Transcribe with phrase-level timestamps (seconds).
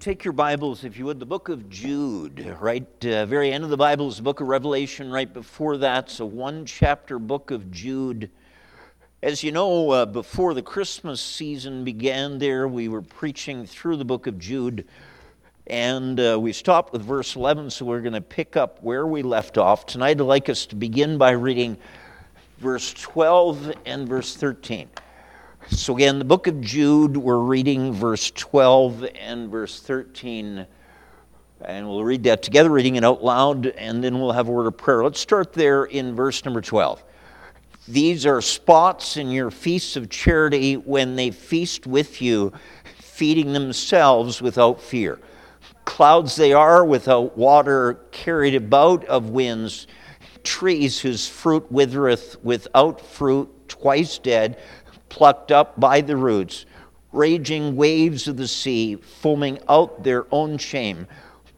[0.00, 2.88] Take your Bibles, if you would, the book of Jude, right?
[3.04, 5.10] Uh, very end of the Bible is the book of Revelation.
[5.10, 8.30] Right before that, so one chapter book of Jude.
[9.22, 14.04] As you know, uh, before the Christmas season began, there we were preaching through the
[14.06, 14.88] book of Jude,
[15.66, 17.68] and uh, we stopped with verse 11.
[17.68, 20.12] So we're going to pick up where we left off tonight.
[20.12, 21.76] I'd like us to begin by reading
[22.56, 24.88] verse 12 and verse 13.
[25.72, 30.66] So, again, the book of Jude, we're reading verse 12 and verse 13.
[31.60, 34.66] And we'll read that together, reading it out loud, and then we'll have a word
[34.66, 35.04] of prayer.
[35.04, 37.04] Let's start there in verse number 12.
[37.86, 42.52] These are spots in your feasts of charity when they feast with you,
[42.96, 45.20] feeding themselves without fear.
[45.84, 49.86] Clouds they are without water, carried about of winds,
[50.42, 54.58] trees whose fruit withereth, without fruit, twice dead
[55.10, 56.64] plucked up by the roots,
[57.12, 61.06] raging waves of the sea, foaming out their own shame,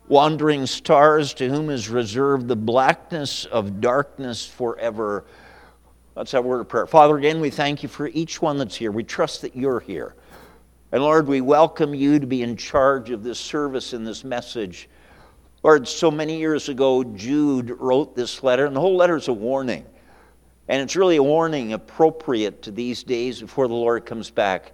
[0.09, 5.25] wandering stars to whom is reserved the blackness of darkness forever.
[6.17, 6.87] That's our word of prayer.
[6.87, 8.91] Father, again, we thank you for each one that's here.
[8.91, 10.15] We trust that you're here.
[10.91, 14.91] And Lord, we welcome you to be in charge of this service and this message.
[15.63, 19.33] Lord, so many years ago, Jude wrote this letter, and the whole letter is a
[19.33, 19.87] warning.
[20.69, 24.73] And it's really a warning appropriate to these days before the Lord comes back.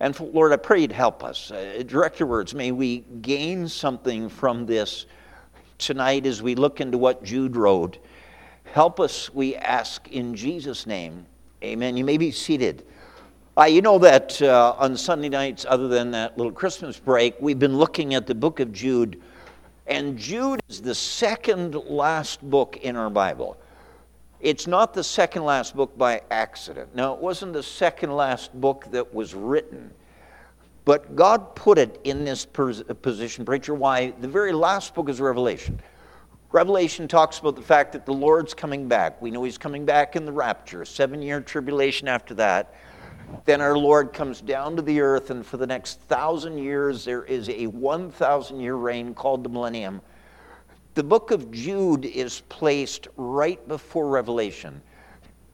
[0.00, 1.50] And Lord, I pray you'd help us.
[1.50, 2.54] Uh, direct your words.
[2.54, 5.06] May we gain something from this
[5.78, 7.98] tonight as we look into what Jude wrote.
[8.64, 11.26] Help us, we ask, in Jesus' name.
[11.62, 11.96] Amen.
[11.96, 12.84] You may be seated.
[13.56, 17.58] Uh, you know that uh, on Sunday nights, other than that little Christmas break, we've
[17.58, 19.20] been looking at the book of Jude.
[19.88, 23.56] And Jude is the second last book in our Bible.
[24.40, 26.94] It's not the second last book by accident.
[26.94, 29.92] Now, it wasn't the second last book that was written,
[30.84, 33.74] but God put it in this position, preacher.
[33.74, 34.12] Why?
[34.12, 35.80] The very last book is Revelation.
[36.52, 39.20] Revelation talks about the fact that the Lord's coming back.
[39.20, 42.74] We know He's coming back in the rapture, seven year tribulation after that.
[43.44, 47.24] Then our Lord comes down to the earth, and for the next thousand years, there
[47.24, 50.00] is a 1,000 year reign called the millennium
[50.98, 54.82] the book of Jude is placed right before Revelation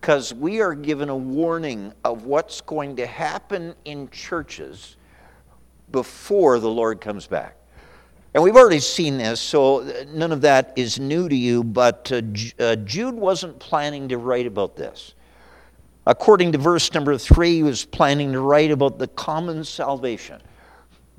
[0.00, 4.96] because we are given a warning of what's going to happen in churches
[5.92, 7.58] before the Lord comes back.
[8.32, 12.22] And we've already seen this, so none of that is new to you, but uh,
[12.58, 15.14] uh, Jude wasn't planning to write about this.
[16.06, 20.40] According to verse number three, he was planning to write about the common salvation.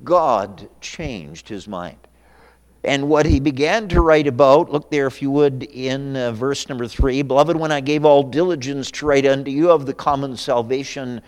[0.02, 2.05] God changed his mind.
[2.86, 6.68] And what he began to write about, look there if you would in uh, verse
[6.68, 10.36] number three Beloved, when I gave all diligence to write unto you of the common
[10.36, 11.20] salvation,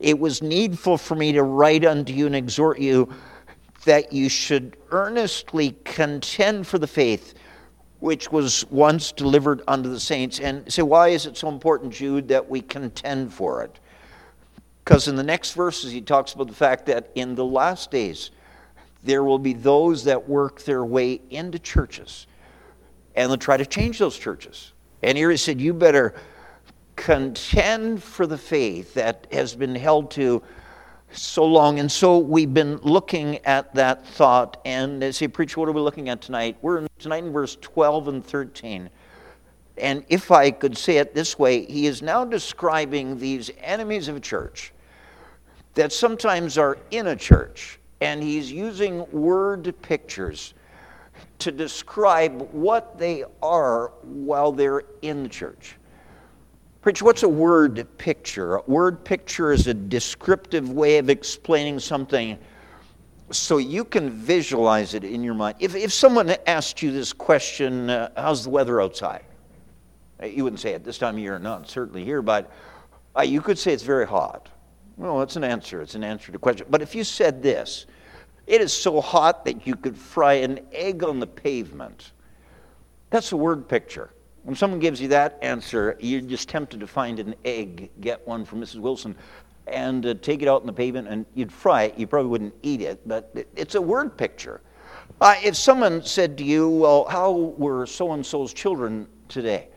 [0.00, 3.12] it was needful for me to write unto you and exhort you
[3.84, 7.34] that you should earnestly contend for the faith
[8.00, 10.40] which was once delivered unto the saints.
[10.40, 13.78] And say, why is it so important, Jude, that we contend for it?
[14.84, 18.30] Because in the next verses, he talks about the fact that in the last days,
[19.04, 22.26] there will be those that work their way into churches
[23.16, 24.72] and they'll try to change those churches.
[25.02, 26.14] And here he said, You better
[26.94, 30.42] contend for the faith that has been held to
[31.12, 31.78] so long.
[31.78, 34.60] And so we've been looking at that thought.
[34.64, 36.56] And as he preached, what are we looking at tonight?
[36.60, 38.90] We're in, tonight in verse 12 and 13.
[39.78, 44.16] And if I could say it this way, he is now describing these enemies of
[44.16, 44.72] a church
[45.74, 50.54] that sometimes are in a church and he's using word pictures
[51.38, 55.76] to describe what they are while they're in the church.
[56.82, 58.56] Preacher, what's a word picture?
[58.56, 62.38] A word picture is a descriptive way of explaining something
[63.30, 65.56] so you can visualize it in your mind.
[65.58, 69.24] If, if someone asked you this question, uh, how's the weather outside?
[70.22, 72.52] Uh, you wouldn't say it this time of year, not certainly here, but
[73.16, 74.48] uh, you could say it's very hot.
[74.96, 75.82] Well, that's an answer.
[75.82, 76.66] It's an answer to the question.
[76.70, 77.86] But if you said this,
[78.46, 82.12] it is so hot that you could fry an egg on the pavement.
[83.10, 84.10] That's a word picture.
[84.44, 88.44] When someone gives you that answer, you're just tempted to find an egg, get one
[88.44, 88.76] from Mrs.
[88.76, 89.16] Wilson,
[89.66, 91.98] and uh, take it out on the pavement and you'd fry it.
[91.98, 94.60] You probably wouldn't eat it, but it's a word picture.
[95.20, 99.68] Uh, if someone said to you, Well, how were so and so's children today?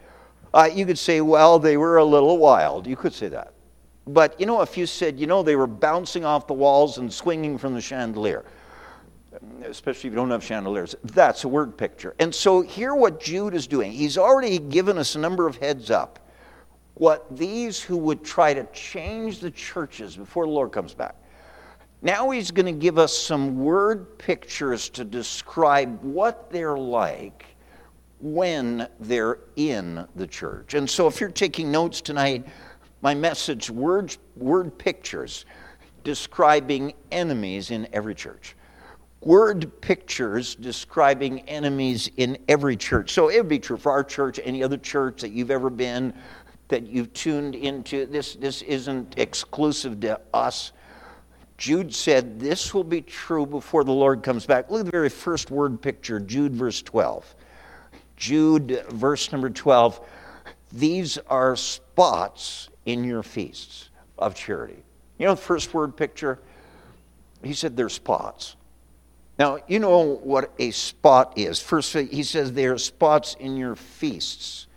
[0.53, 2.85] Uh, you could say, Well, they were a little wild.
[2.85, 3.53] You could say that.
[4.07, 7.11] But you know, if you said, you know, they were bouncing off the walls and
[7.13, 8.43] swinging from the chandelier,
[9.63, 12.15] especially if you don't have chandeliers, that's a word picture.
[12.19, 15.91] And so, here what Jude is doing, he's already given us a number of heads
[15.91, 16.19] up.
[16.95, 21.15] What these who would try to change the churches before the Lord comes back,
[22.01, 27.45] Now he's going to give us some word pictures to describe what they're like
[28.19, 30.73] when they're in the church.
[30.73, 32.45] And so if you're taking notes tonight,
[33.01, 35.45] my message word word pictures
[36.03, 38.55] describing enemies in every church.
[39.21, 43.11] Word pictures describing enemies in every church.
[43.11, 46.13] So it would be true for our church, any other church that you've ever been,
[46.69, 48.05] that you've tuned into.
[48.05, 50.71] This, this isn't exclusive to us.
[51.57, 54.71] Jude said this will be true before the Lord comes back.
[54.71, 57.35] Look at the very first word picture, Jude verse 12.
[58.15, 59.99] Jude verse number 12.
[60.71, 64.83] These are spots in your feasts of charity.
[65.17, 66.39] You know the first word picture?
[67.43, 68.55] He said they're spots.
[69.37, 71.61] Now, you know what a spot is.
[71.61, 74.67] First, he says they are spots in your feasts.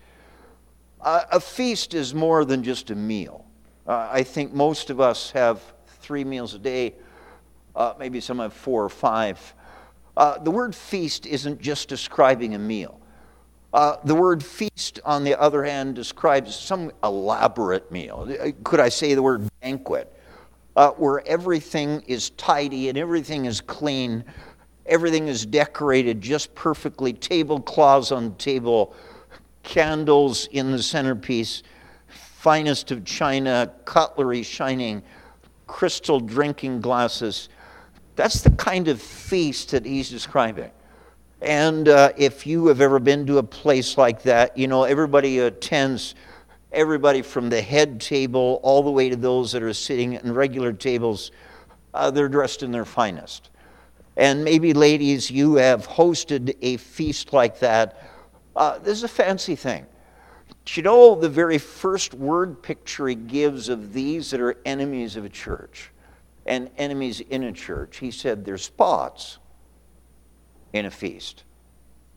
[1.00, 3.44] Uh, a feast is more than just a meal.
[3.88, 6.94] Uh, I think most of us have three meals a day,
[7.75, 9.55] uh, maybe some have four or five.
[10.17, 13.00] Uh, the word feast isn't just describing a meal.
[13.73, 18.29] Uh, the word feast, on the other hand, describes some elaborate meal.
[18.41, 20.13] Uh, could I say the word banquet?
[20.77, 24.25] Uh, where everything is tidy and everything is clean,
[24.87, 28.95] everything is decorated just perfectly, tablecloths on the table,
[29.63, 31.63] candles in the centerpiece,
[32.09, 35.03] finest of china, cutlery shining,
[35.67, 37.49] crystal drinking glasses.
[38.17, 40.71] That's the kind of feast that he's describing.
[41.43, 45.41] And uh, if you have ever been to a place like that, you know, everybody
[45.41, 46.15] attends,
[46.71, 50.73] everybody from the head table all the way to those that are sitting in regular
[50.73, 51.33] tables,
[51.94, 53.50] uh, they're dressed in their finest.
[54.17, 58.09] And maybe, ladies, you have hosted a feast like that.
[58.55, 59.85] Uh, this is a fancy thing.
[60.65, 65.17] Do you know the very first word picture he gives of these that are enemies
[65.17, 65.91] of a church
[66.47, 67.97] and enemies in a church?
[67.97, 69.38] He said they're spots
[70.73, 71.45] in a feast.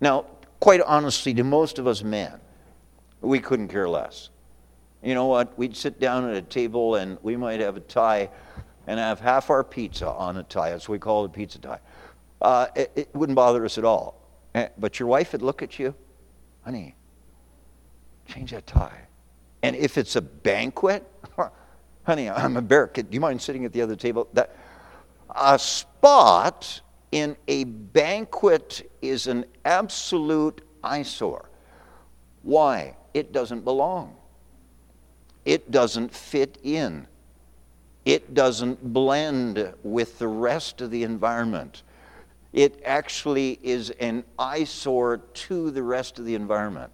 [0.01, 0.25] Now,
[0.59, 2.39] quite honestly, to most of us men,
[3.21, 4.29] we couldn't care less.
[5.03, 5.57] You know what?
[5.57, 8.29] We'd sit down at a table and we might have a tie
[8.87, 10.71] and have half our pizza on a tie.
[10.71, 11.79] That's what we call it a pizza tie.
[12.41, 14.21] Uh, it, it wouldn't bother us at all.
[14.55, 15.93] Eh, but your wife would look at you,
[16.63, 16.95] honey,
[18.27, 19.01] change that tie.
[19.63, 21.05] And if it's a banquet,
[22.03, 22.87] honey, I'm a bear.
[22.87, 24.27] Kid, do you mind sitting at the other table?
[24.33, 24.55] That
[25.35, 26.81] a spot
[27.15, 31.49] in a banquet is an absolute eyesore.
[32.43, 32.97] Why?
[33.13, 34.17] It doesn't belong.
[35.45, 37.07] It doesn't fit in.
[38.03, 41.83] It doesn't blend with the rest of the environment.
[42.51, 46.91] It actually is an eyesore to the rest of the environment.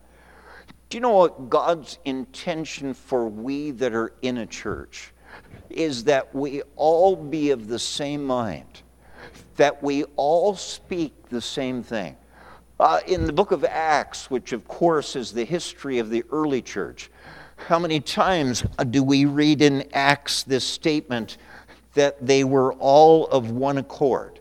[0.89, 5.13] Do you know what God's intention for we that are in a church
[5.71, 8.83] is that we all be of the same mind?
[9.57, 12.15] That we all speak the same thing.
[12.79, 16.61] Uh, in the book of Acts, which of course is the history of the early
[16.61, 17.11] church,
[17.67, 21.37] how many times do we read in Acts this statement
[21.93, 24.39] that they were all of one accord?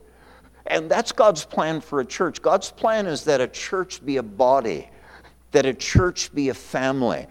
[0.67, 2.41] And that's God's plan for a church.
[2.41, 4.89] God's plan is that a church be a body,
[5.51, 7.27] that a church be a family,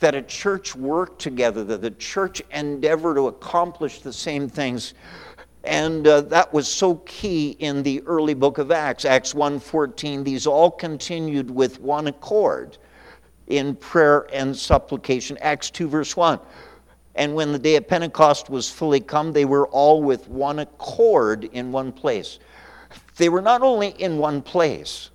[0.00, 4.94] that a church work together, that the church endeavor to accomplish the same things
[5.64, 10.24] and uh, that was so key in the early book of Acts, Acts 1:14.
[10.24, 12.78] These all continued with one accord
[13.48, 15.36] in prayer and supplication.
[15.38, 16.38] Acts 2 verse 1.
[17.16, 21.44] And when the day of Pentecost was fully come, they were all with one accord
[21.52, 22.38] in one place.
[23.16, 25.10] They were not only in one place,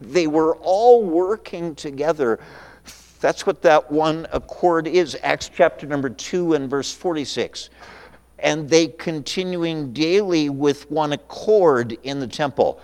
[0.00, 2.38] they were all working together.
[3.20, 5.16] That's what that one accord is.
[5.24, 7.70] Acts chapter number 2 and verse 46
[8.38, 12.80] and they continuing daily with one accord in the temple.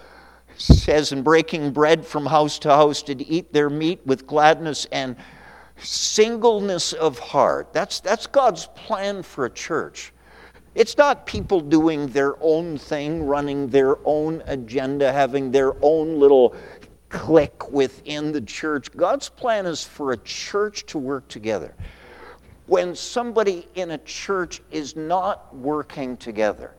[0.51, 4.87] It says, and breaking bread from house to house, did eat their meat with gladness
[4.93, 5.17] and
[5.77, 7.73] singleness of heart.
[7.73, 10.13] That's, that's God's plan for a church.
[10.75, 16.55] It's not people doing their own thing, running their own agenda, having their own little
[17.09, 18.91] clique within the church.
[18.97, 21.75] God's plan is for a church to work together
[22.67, 26.75] when somebody in a church is not working together,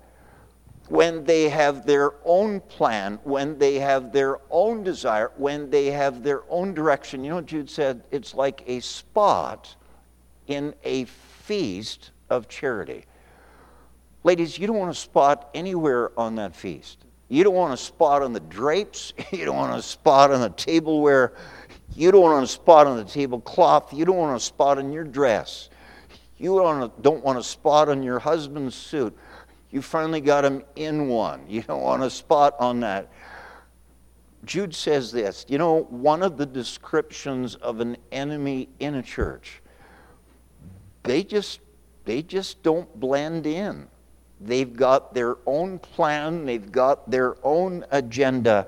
[0.87, 6.23] when they have their own plan, when they have their own desire, when they have
[6.23, 7.23] their own direction.
[7.23, 8.03] You know Jude said?
[8.11, 9.75] It's like a spot
[10.47, 13.05] in a feast of charity.
[14.23, 17.05] Ladies, you don't want a spot anywhere on that feast.
[17.29, 19.13] You don't want a spot on the drapes.
[19.31, 21.33] You don't want a spot on the tableware.
[21.95, 23.93] You don't want a spot on the tablecloth.
[23.93, 25.69] You don't want a spot on your dress.
[26.37, 29.17] You don't want a spot on your husband's suit.
[29.71, 31.45] You finally got him in one.
[31.47, 33.09] You don't want a spot on that.
[34.45, 39.61] Jude says this you know, one of the descriptions of an enemy in a church,
[41.03, 41.61] they just,
[42.05, 43.87] they just don't blend in.
[44.41, 48.67] They've got their own plan, they've got their own agenda.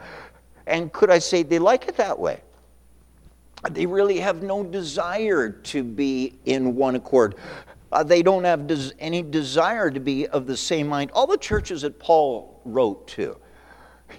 [0.66, 2.42] And could I say they like it that way?
[3.72, 7.36] They really have no desire to be in one accord.
[7.92, 11.12] Uh, they don't have des- any desire to be of the same mind.
[11.12, 13.38] All the churches that Paul wrote to,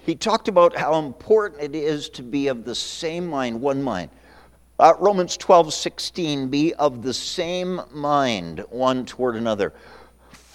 [0.05, 4.09] he talked about how important it is to be of the same mind, one mind.
[4.79, 9.73] Uh, Romans 12, 16, be of the same mind one toward another.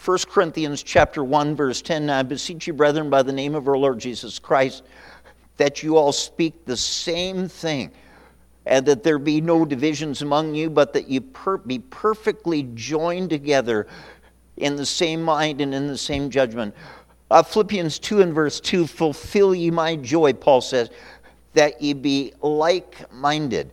[0.05, 3.77] 1 Corinthians chapter 1, verse 10, I beseech you, brethren, by the name of our
[3.77, 4.83] Lord Jesus Christ,
[5.57, 7.91] that you all speak the same thing,
[8.67, 13.31] and that there be no divisions among you, but that you per- be perfectly joined
[13.31, 13.87] together
[14.57, 16.75] in the same mind and in the same judgment.
[17.31, 20.91] Uh, Philippians 2 and verse 2 Fulfill ye my joy, Paul says,
[21.55, 23.71] that ye be like minded,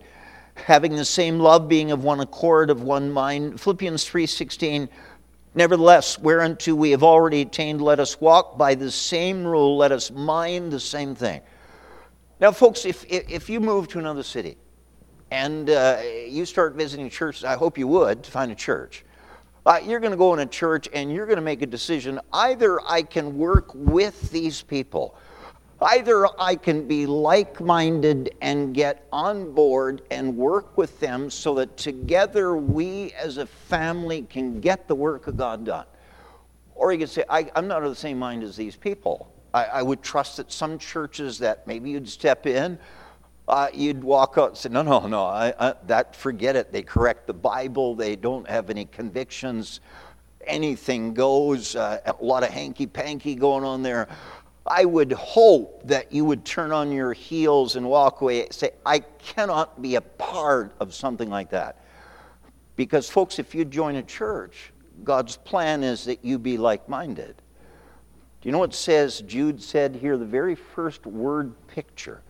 [0.54, 3.60] having the same love, being of one accord, of one mind.
[3.60, 4.88] Philippians 3 16
[5.54, 10.10] Nevertheless, whereunto we have already attained, let us walk by the same rule, let us
[10.10, 11.42] mind the same thing.
[12.40, 14.56] Now, folks, if, if you move to another city
[15.32, 19.04] and uh, you start visiting churches, I hope you would to find a church.
[19.64, 22.20] Uh, you're going to go in a church and you're going to make a decision.
[22.32, 25.16] Either I can work with these people
[25.82, 31.54] Either I can be like minded and get on board and work with them so
[31.56, 35.86] that together we as a family can get the work of God done.
[36.76, 39.32] Or you can say, I, am not of the same mind as these people.
[39.52, 42.78] I, I, would trust that some churches that maybe you'd step in,
[43.48, 46.72] uh, you'd walk out and say, No, no, no, I, I, that forget it.
[46.72, 49.80] They correct the Bible, they don't have any convictions,
[50.46, 54.08] anything goes, uh, a lot of hanky panky going on there.
[54.64, 58.70] I would hope that you would turn on your heels and walk away and say,
[58.86, 61.82] I cannot be a part of something like that.
[62.76, 64.72] Because, folks, if you join a church,
[65.02, 67.34] God's plan is that you be like minded.
[68.40, 69.20] Do you know what says?
[69.22, 72.22] Jude said here the very first word picture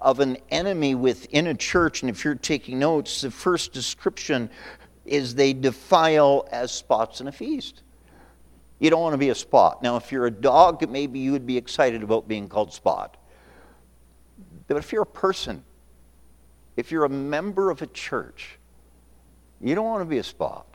[0.00, 2.02] of an enemy within a church.
[2.02, 4.50] And if you're taking notes, the first description
[5.04, 7.82] is they defile as spots in a feast.
[8.78, 9.82] You don't want to be a spot.
[9.82, 13.16] Now, if you're a dog, maybe you would be excited about being called spot.
[14.68, 15.64] But if you're a person,
[16.76, 18.58] if you're a member of a church,
[19.60, 20.66] you don't want to be a spot.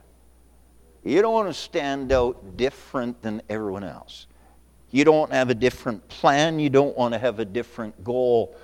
[1.06, 4.28] You don't want to stand out different than everyone else.
[4.92, 6.60] You don't have a different plan.
[6.60, 8.56] You don't want to have a different goal.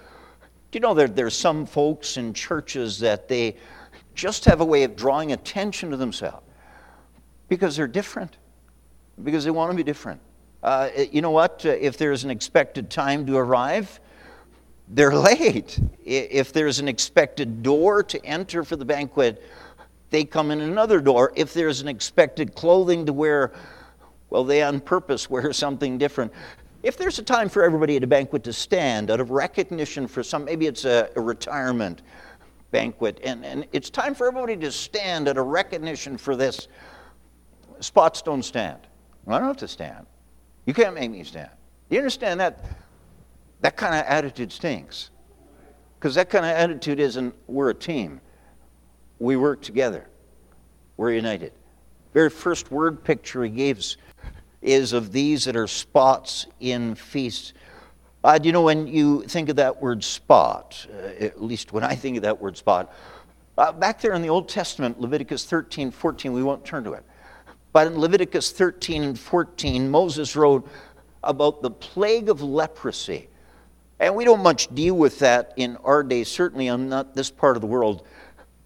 [0.71, 3.55] Do you know there, there's some folks in churches that they
[4.13, 6.45] just have a way of drawing attention to themselves
[7.47, 8.37] because they're different
[9.23, 10.21] because they want to be different.
[10.61, 11.65] Uh, you know what?
[11.65, 13.99] Uh, if there's an expected time to arrive,
[14.89, 15.79] they're late.
[16.05, 19.43] If there's an expected door to enter for the banquet,
[20.09, 21.31] they come in another door.
[21.35, 23.53] If there's an expected clothing to wear,
[24.29, 26.31] well, they on purpose wear something different.
[26.81, 30.23] If there's a time for everybody at a banquet to stand out of recognition for
[30.23, 32.01] some, maybe it's a, a retirement
[32.71, 36.67] banquet, and, and it's time for everybody to stand out of recognition for this,
[37.81, 38.79] spots don't stand.
[39.25, 40.05] Well, I don't have to stand.
[40.65, 41.49] You can't make me stand.
[41.89, 42.63] You understand that?
[43.61, 45.09] That kind of attitude stinks.
[45.99, 48.21] Because that kind of attitude isn't we're a team.
[49.19, 50.07] We work together.
[50.95, 51.51] We're united.
[52.13, 53.97] Very first word picture he gives
[54.61, 57.53] is of these that are spots in feasts.
[58.23, 61.95] Uh, you know when you think of that word spot, uh, at least when I
[61.95, 62.93] think of that word spot,
[63.57, 67.03] uh, back there in the Old Testament, Leviticus 13, 14, we won't turn to it.
[67.71, 70.67] But in Leviticus 13 and 14, Moses wrote
[71.23, 73.29] about the plague of leprosy.
[73.99, 77.57] And we don't much deal with that in our day, certainly on not this part
[77.57, 78.07] of the world.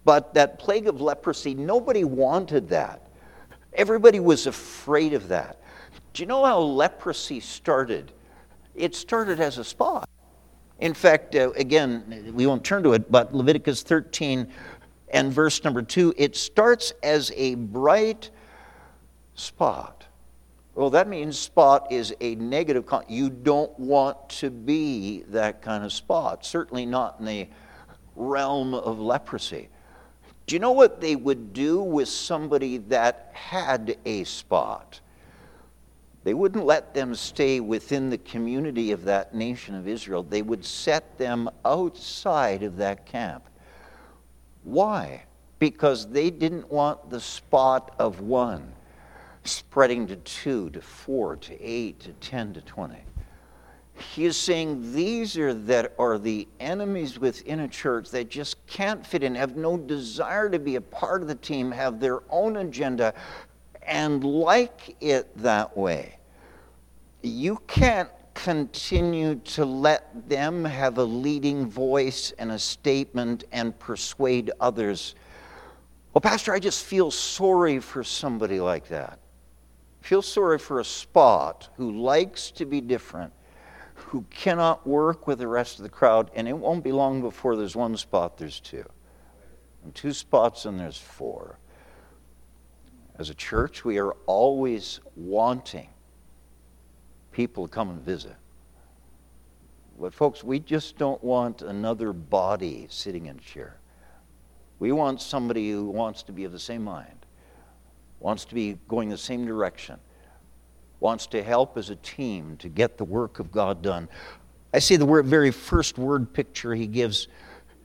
[0.04, 3.08] But that plague of leprosy, nobody wanted that.
[3.72, 5.60] Everybody was afraid of that.
[6.14, 8.12] Do you know how leprosy started?
[8.76, 10.08] It started as a spot.
[10.78, 14.46] In fact, uh, again, we won't turn to it, but Leviticus 13
[15.08, 18.30] and verse number 2, it starts as a bright
[19.34, 20.06] spot.
[20.76, 22.86] Well, that means spot is a negative.
[22.86, 27.48] Con- you don't want to be that kind of spot, certainly not in the
[28.14, 29.68] realm of leprosy.
[30.46, 35.00] Do you know what they would do with somebody that had a spot?
[36.24, 40.22] They wouldn't let them stay within the community of that nation of Israel.
[40.22, 43.44] They would set them outside of that camp.
[44.62, 45.24] Why?
[45.58, 48.72] Because they didn't want the spot of one
[49.44, 52.96] spreading to 2, to 4, to 8, to 10, to 20.
[54.14, 59.06] He is saying these are that are the enemies within a church that just can't
[59.06, 62.56] fit in, have no desire to be a part of the team, have their own
[62.56, 63.14] agenda,
[63.86, 66.18] and like it that way.
[67.22, 74.50] You can't continue to let them have a leading voice and a statement and persuade
[74.60, 75.14] others.
[76.12, 79.18] Well, Pastor, I just feel sorry for somebody like that.
[80.00, 83.32] feel sorry for a spot who likes to be different
[83.94, 87.56] who cannot work with the rest of the crowd, and it won't be long before
[87.56, 88.84] there's one spot, there's two.
[89.82, 91.58] And two spots, and there's four.
[93.18, 95.88] As a church, we are always wanting
[97.32, 98.36] people to come and visit.
[99.98, 103.78] But, folks, we just don't want another body sitting in a chair.
[104.80, 107.26] We want somebody who wants to be of the same mind,
[108.18, 109.98] wants to be going the same direction
[111.04, 114.08] wants to help as a team to get the work of God done.
[114.72, 117.28] I see the word, very first word picture he gives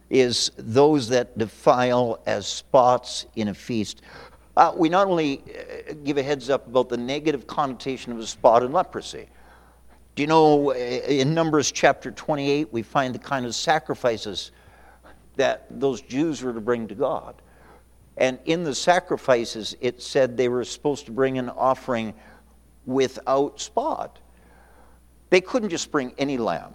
[0.09, 4.03] is those that defile as spots in a feast.
[4.60, 5.42] Uh, we not only
[5.89, 9.25] uh, give a heads up about the negative connotation of a spot in leprosy.
[10.16, 14.51] Do you know uh, in Numbers chapter 28, we find the kind of sacrifices
[15.38, 17.42] that those Jews were to bring to God.
[18.18, 22.13] And in the sacrifices, it said they were supposed to bring an offering
[22.86, 24.20] without spot.
[25.30, 26.74] They couldn't just bring any lamb.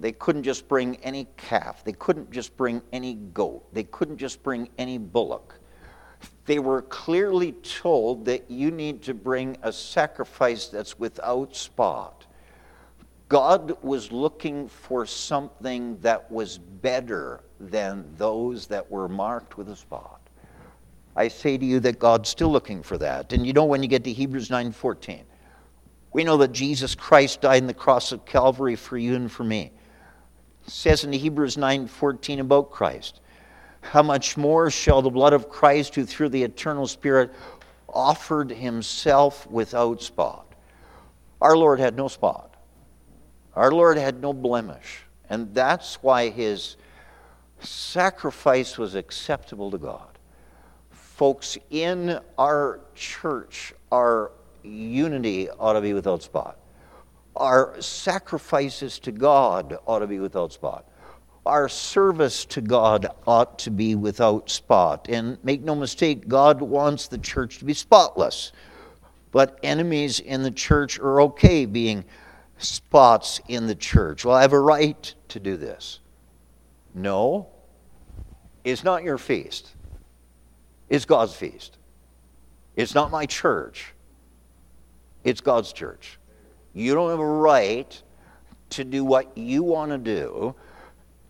[0.00, 1.84] They couldn't just bring any calf.
[1.84, 3.72] They couldn't just bring any goat.
[3.72, 5.60] They couldn't just bring any bullock.
[6.46, 12.26] They were clearly told that you need to bring a sacrifice that's without spot.
[13.28, 19.76] God was looking for something that was better than those that were marked with a
[19.76, 20.20] spot.
[21.16, 23.32] I say to you that God's still looking for that.
[23.32, 25.24] And you know when you get to Hebrews 9:14,
[26.12, 29.44] we know that Jesus Christ died on the cross of Calvary for you and for
[29.44, 29.72] me.
[30.66, 33.20] It says in Hebrews 9:14 about Christ,
[33.84, 37.32] how much more shall the blood of Christ who through the eternal spirit
[37.88, 40.52] offered himself without spot.
[41.40, 42.56] Our Lord had no spot.
[43.54, 46.76] Our Lord had no blemish, and that's why his
[47.60, 50.14] sacrifice was acceptable to God
[51.14, 54.32] folks in our church, our
[54.64, 56.58] unity ought to be without spot.
[57.36, 60.88] Our sacrifices to God ought to be without spot.
[61.46, 65.08] Our service to God ought to be without spot.
[65.08, 68.52] And make no mistake, God wants the church to be spotless.
[69.30, 72.04] But enemies in the church are okay being
[72.58, 74.24] spots in the church.
[74.24, 76.00] Well, I have a right to do this.
[76.94, 77.48] No,
[78.62, 79.74] it's not your feast.
[80.88, 81.76] It's God's feast.
[82.76, 83.92] It's not my church,
[85.22, 86.18] it's God's church.
[86.72, 88.02] You don't have a right
[88.70, 90.54] to do what you want to do.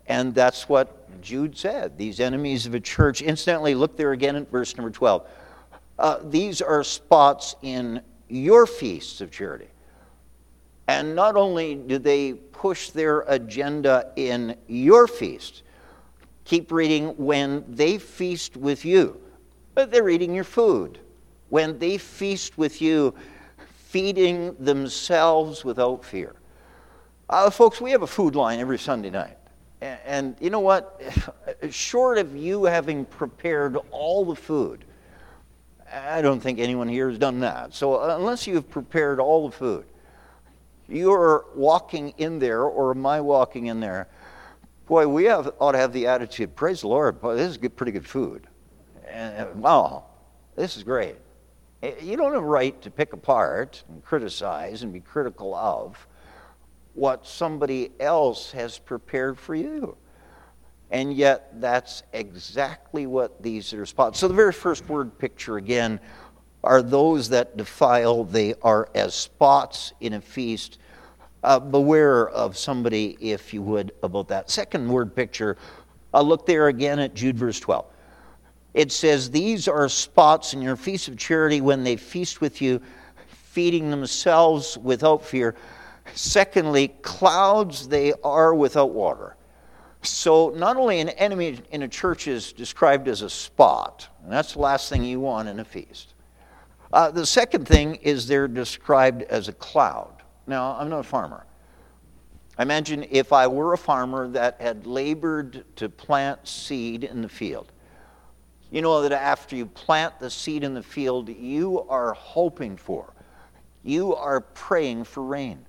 [0.07, 1.97] And that's what Jude said.
[1.97, 3.21] These enemies of a church.
[3.21, 5.27] Incidentally, look there again at verse number 12.
[5.97, 9.67] Uh, these are spots in your feasts of charity.
[10.87, 15.63] And not only do they push their agenda in your feast,
[16.43, 19.19] keep reading, when they feast with you
[19.75, 20.97] but they're eating your food.
[21.49, 23.13] When they feast with you,
[23.75, 26.33] feeding themselves without fear.
[27.29, 29.37] Uh, folks, we have a food line every Sunday night.
[30.05, 31.01] And, you know what?
[31.69, 34.85] Short of you having prepared all the food,
[35.93, 37.73] I don't think anyone here has done that.
[37.73, 39.85] So, unless you've prepared all the food,
[40.87, 44.07] you're walking in there, or am I walking in there?
[44.87, 47.75] Boy, we have, ought to have the attitude praise the Lord, boy, this is good,
[47.75, 48.47] pretty good food
[49.15, 50.03] and, wow,
[50.55, 51.15] this is great.
[51.81, 56.07] Eh, you don't have a right to pick apart and criticize and be critical of
[56.95, 59.95] what somebody else has prepared for you.
[60.91, 64.19] And yet, that's exactly what these are spots.
[64.19, 65.99] So, the very first word picture again
[66.63, 68.23] are those that defile.
[68.23, 70.79] They are as spots in a feast.
[71.43, 74.49] Uh, beware of somebody, if you would, about that.
[74.49, 75.57] Second word picture,
[76.13, 77.85] uh, look there again at Jude verse 12
[78.75, 82.81] it says, These are spots in your feast of charity when they feast with you,
[83.27, 85.55] feeding themselves without fear.
[86.13, 89.35] Secondly, clouds they are without water.
[90.01, 94.53] So, not only an enemy in a church is described as a spot, and that's
[94.53, 96.13] the last thing you want in a feast.
[96.93, 100.21] Uh, the second thing is they're described as a cloud.
[100.47, 101.45] Now, I'm not a farmer.
[102.57, 107.29] I Imagine if I were a farmer that had labored to plant seed in the
[107.29, 107.71] field
[108.71, 113.13] You know that after you plant the seed in the field, you are hoping for,
[113.83, 115.65] you are praying for rain.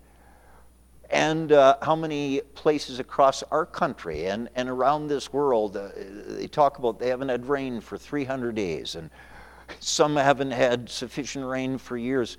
[1.11, 5.89] And uh, how many places across our country and, and around this world, uh,
[6.27, 9.11] they talk about they haven't had rain for 300 days, and
[9.79, 12.39] some haven't had sufficient rain for years.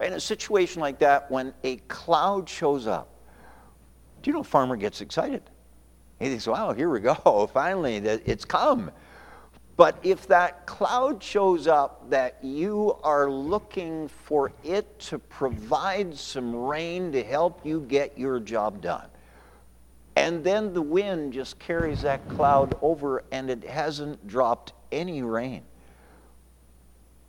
[0.00, 3.08] In a situation like that, when a cloud shows up,
[4.20, 5.42] do you know a farmer gets excited?
[6.18, 7.50] He thinks, wow, here we go.
[7.52, 8.90] Finally, it's come.
[9.76, 16.54] But if that cloud shows up that you are looking for it to provide some
[16.54, 19.08] rain to help you get your job done,
[20.14, 25.62] and then the wind just carries that cloud over and it hasn't dropped any rain.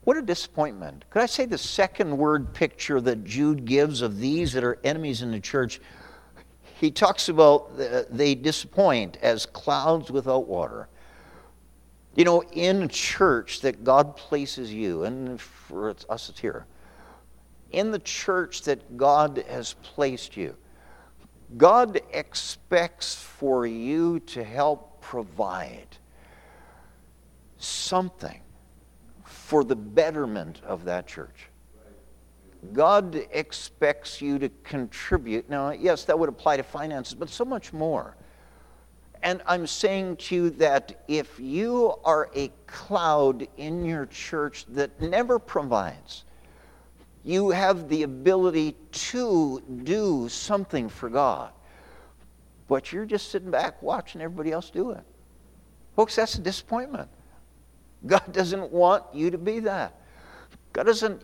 [0.03, 1.05] What a disappointment.
[1.09, 5.21] Could I say the second word picture that Jude gives of these that are enemies
[5.21, 5.79] in the church?
[6.81, 10.89] He talks about they disappoint as clouds without water.
[12.15, 16.65] You know, in church that God places you, and for us it's here,
[17.71, 20.55] in the church that God has placed you,
[21.57, 25.87] God expects for you to help provide
[27.57, 28.41] something
[29.23, 31.49] for the betterment of that church.
[32.71, 35.49] God expects you to contribute.
[35.49, 38.15] Now, yes, that would apply to finances, but so much more.
[39.23, 45.01] And I'm saying to you that if you are a cloud in your church that
[45.01, 46.25] never provides,
[47.23, 51.53] you have the ability to do something for God,
[52.67, 55.03] but you're just sitting back watching everybody else do it.
[55.95, 57.07] Folks, that's a disappointment.
[58.05, 60.01] God doesn't want you to be that.
[60.73, 61.21] God doesn't,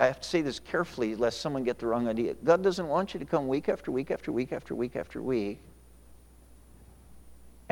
[0.00, 2.34] I have to say this carefully lest someone get the wrong idea.
[2.42, 5.58] God doesn't want you to come week after week after week after week after week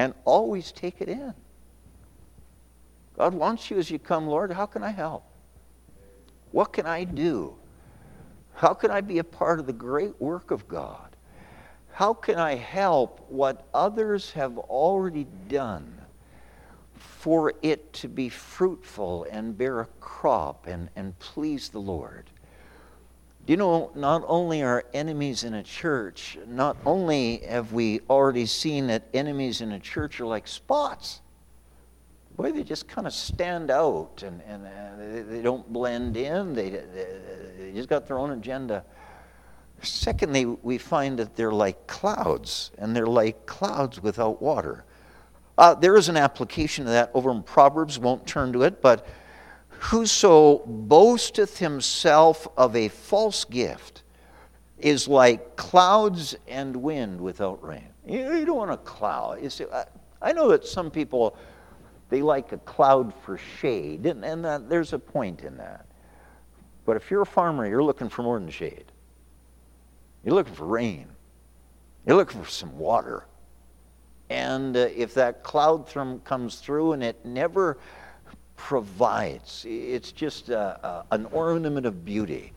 [0.00, 1.34] and always take it in.
[3.18, 5.24] God wants you as you come, Lord, how can I help?
[6.52, 7.54] What can I do?
[8.54, 11.14] How can I be a part of the great work of God?
[11.92, 16.00] How can I help what others have already done
[16.94, 22.30] for it to be fruitful and bear a crop and, and please the Lord?
[23.46, 28.86] You know, not only are enemies in a church, not only have we already seen
[28.88, 31.20] that enemies in a church are like spots.
[32.36, 36.54] Boy, they just kind of stand out and, and uh, they don't blend in.
[36.54, 37.06] They, they,
[37.58, 38.84] they just got their own agenda.
[39.82, 44.84] Secondly, we find that they're like clouds, and they're like clouds without water.
[45.56, 49.06] Uh, there is an application of that over in Proverbs, won't turn to it, but
[49.80, 54.02] Whoso boasteth himself of a false gift
[54.78, 57.88] is like clouds and wind without rain.
[58.06, 59.42] You, don't want a cloud.
[59.42, 59.64] You see,
[60.20, 61.34] I, know that some people
[62.10, 65.86] they like a cloud for shade, and, and that, there's a point in that.
[66.84, 68.84] But if you're a farmer, you're looking for more than shade.
[70.24, 71.06] You're looking for rain.
[72.06, 73.24] You're looking for some water.
[74.28, 77.78] And uh, if that cloud th- comes through and it never
[78.60, 79.64] provides.
[79.66, 82.52] It's just a, a, an ornament of beauty.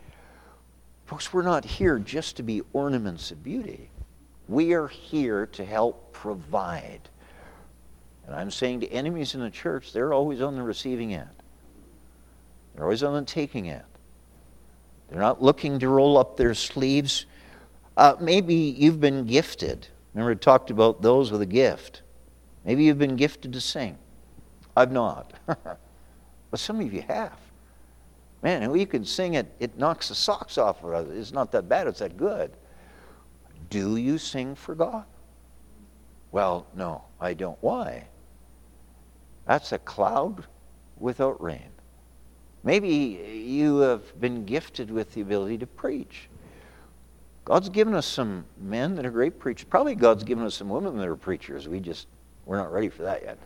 [1.05, 3.89] Folks, we're not here just to be ornaments of beauty.
[4.49, 6.99] We are here to help provide.
[8.27, 11.29] And I'm saying to enemies in the church, they're always on the receiving end.
[12.75, 13.83] They're always on the taking end.
[15.09, 17.27] They're not looking to roll up their sleeves.
[17.95, 19.87] Uh, maybe you've been gifted.
[20.13, 22.01] Remember, we talked about those with a gift.
[22.65, 23.97] Maybe you've been gifted to sing.
[24.75, 25.31] I've not.
[26.53, 27.35] But some of you have.
[28.43, 31.07] Man, you can sing it, it knocks the socks off of us.
[31.09, 32.51] It's not that bad, it's that good.
[33.71, 35.05] Do you sing for God?
[36.31, 37.57] Well, no, I don't.
[37.61, 38.07] Why?
[39.47, 40.45] That's a cloud
[40.99, 41.71] without rain.
[42.63, 42.87] Maybe
[43.47, 46.29] you have been gifted with the ability to preach.
[47.45, 49.65] God's given us some men that are great preachers.
[49.67, 51.67] Probably God's given us some women that are preachers.
[51.67, 52.05] We just,
[52.45, 53.39] we're not ready for that yet.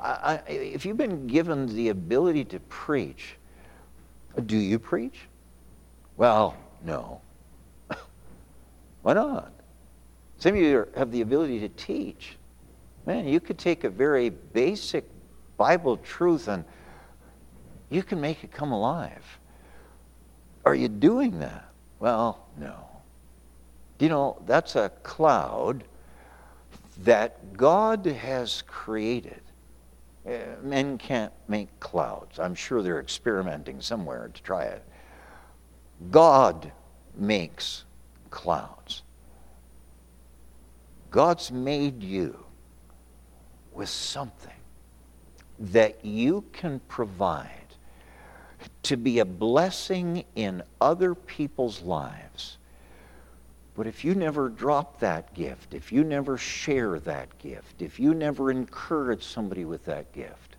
[0.00, 3.36] I, if you've been given the ability to preach,
[4.46, 5.18] do you preach?
[6.16, 7.20] Well, no.
[9.02, 9.52] Why not?
[10.38, 12.36] Some of you have the ability to teach.
[13.06, 15.04] Man, you could take a very basic
[15.56, 16.64] Bible truth and
[17.90, 19.38] you can make it come alive.
[20.64, 21.68] Are you doing that?
[21.98, 22.86] Well, no.
[23.98, 25.84] You know, that's a cloud
[27.02, 29.42] that God has created
[30.26, 32.38] Uh, men can't make clouds.
[32.38, 34.84] I'm sure they're experimenting somewhere to try it.
[36.10, 36.70] God
[37.16, 37.84] makes
[38.30, 39.02] clouds.
[41.10, 42.44] God's made you
[43.72, 44.52] with something,
[45.58, 47.48] that you can provide
[48.82, 52.58] to be a blessing in other people's lives.
[53.76, 58.14] But if you never drop that gift, if you never share that gift, if you
[58.14, 60.56] never encourage somebody with that gift,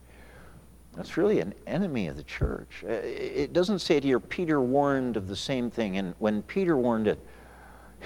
[0.96, 2.84] that's really an enemy of the church.
[2.86, 5.98] Uh, it doesn't say it here, Peter warned of the same thing.
[5.98, 7.20] And when Peter warned it,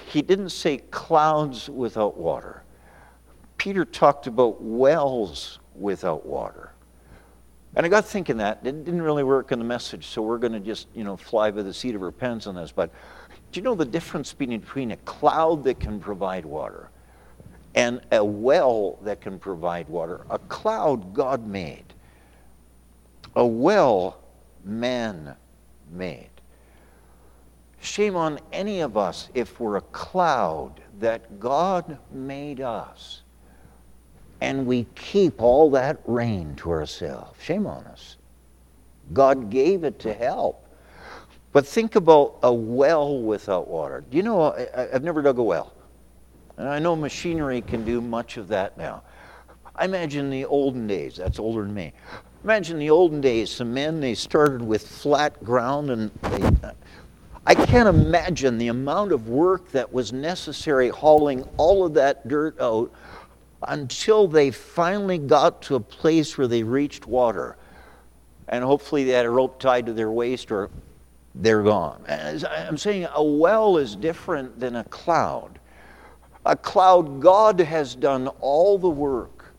[0.08, 2.64] he didn't say clouds without water.
[3.58, 6.72] Peter talked about wells without water.
[7.76, 10.54] And I got thinking that it didn't really work in the message, so we're going
[10.54, 12.72] to just, you know, fly by the seat of our pants on this.
[12.72, 12.92] But
[13.56, 16.90] do you know the difference between a cloud that can provide water
[17.74, 20.26] and a well that can provide water?
[20.30, 21.86] A cloud God made,
[23.34, 24.20] a well
[24.66, 25.38] man
[25.90, 26.32] made.
[27.80, 33.22] Shame on any of us if we're a cloud that God made us
[34.42, 37.42] and we keep all that rain to ourselves.
[37.42, 38.18] Shame on us.
[39.14, 40.65] God gave it to help.
[41.56, 44.04] But think about a well without water.
[44.12, 45.72] Do you know, I, have never dug a well.
[46.58, 49.04] And I know machinery can do much of that now.
[49.74, 51.94] I imagine the olden days, that's older than me.
[52.44, 56.74] Imagine the olden days, some men, they started with flat ground and they,
[57.46, 62.60] I can't imagine the amount of work that was necessary hauling all of that dirt
[62.60, 62.92] out
[63.66, 67.56] until they finally got to a place where they reached water.
[68.50, 70.70] And hopefully they had a rope tied to their waist or
[71.36, 72.04] they're gone.
[72.08, 75.60] And I'm saying a well is different than a cloud.
[76.46, 79.54] A cloud, God has done all the work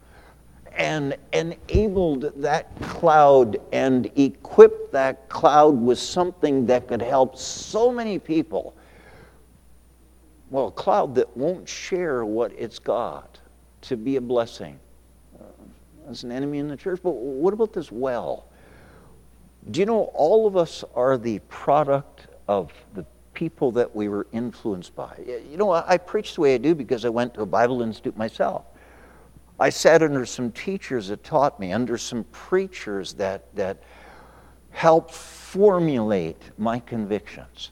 [0.76, 8.18] and enabled that cloud and equipped that cloud with something that could help so many
[8.18, 8.74] people.
[10.50, 13.40] Well, a cloud that won't share what it's got
[13.82, 14.78] to be a blessing.
[15.38, 15.44] Uh,
[16.08, 17.00] as an enemy in the church.
[17.02, 18.46] But what about this well?
[19.70, 24.26] Do you know all of us are the product of the people that we were
[24.32, 25.16] influenced by?
[25.50, 28.16] You know, I, preach the way I do because I went to a Bible institute
[28.16, 28.64] myself.
[29.58, 33.82] I sat under some teachers that taught me, under some preachers that, that
[34.70, 37.70] helped formulate my convictions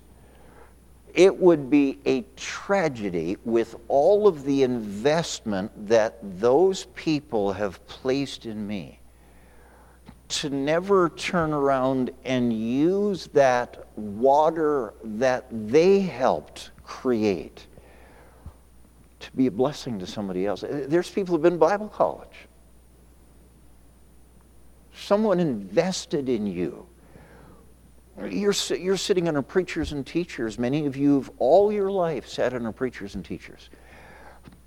[1.14, 8.46] it would be a tragedy with all of the investment that those people have placed
[8.46, 8.98] in me
[10.28, 17.66] to never turn around and use that water that they helped create
[19.20, 20.62] to be a blessing to somebody else.
[20.62, 22.48] Uh, there's people who've been Bible college.
[24.94, 26.87] Someone invested in you
[28.30, 30.58] you're, you're sitting under preachers and teachers.
[30.58, 33.70] Many of you have all your life sat under preachers and teachers.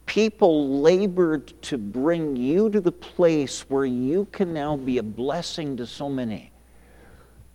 [0.07, 5.77] People labored to bring you to the place where you can now be a blessing
[5.77, 6.51] to so many.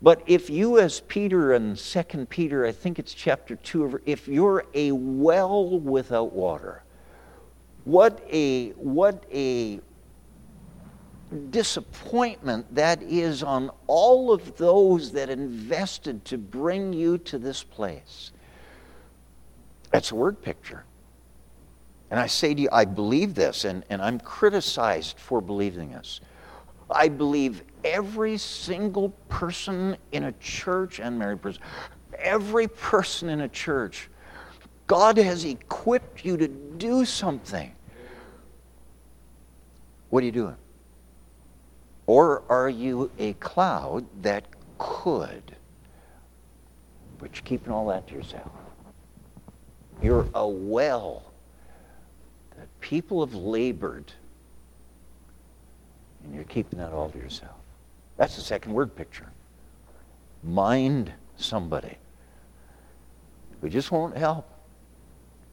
[0.03, 4.67] But if you, as Peter and Second Peter, I think it's chapter 2, if you're
[4.75, 6.83] a well without water,
[7.85, 9.81] what a, what a
[11.51, 18.33] disappointment that is on all of those that invested to bring you to this place.
[19.91, 20.85] That's a word picture.
[22.13, 26.21] And I say to you, I believe this, and, and I'm criticized for believing this.
[26.91, 31.63] I believe every single person in a church and married person,
[32.19, 34.11] every person in a church,
[34.87, 37.75] God has equipped you to do something.
[40.11, 40.57] What are you doing?
[42.07, 44.45] Or are you a cloud that
[44.77, 45.57] could,
[47.19, 48.51] but you're keeping all that to yourself?
[50.03, 51.32] You're a well
[52.83, 54.13] people have labored,
[56.23, 57.57] and you're keeping that all to yourself.
[58.19, 59.33] That's the second word picture.
[60.45, 61.97] Mind somebody
[63.63, 64.49] We just won't help.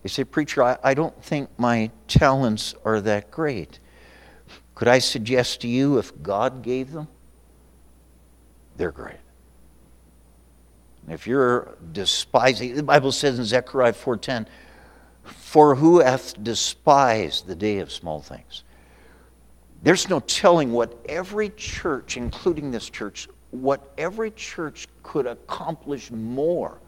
[0.03, 3.79] You say, Preacher, I, I don't think my talents are that great.
[4.75, 7.07] Could I suggest to you if God gave them,
[8.77, 9.17] they're great.
[11.07, 14.47] If you're despising, the Bible says in Zechariah 4:10,
[15.23, 18.63] "For who hath despised the day of small things?"
[19.81, 26.79] There's no telling what every church, including this church, what every church could accomplish more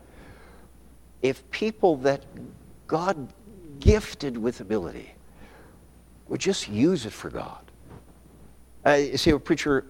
[1.22, 2.26] if people that
[2.88, 3.34] God
[3.80, 5.14] gifted with ability
[6.28, 7.60] would just use it for God.
[8.86, 9.86] Uh, you see, a preacher,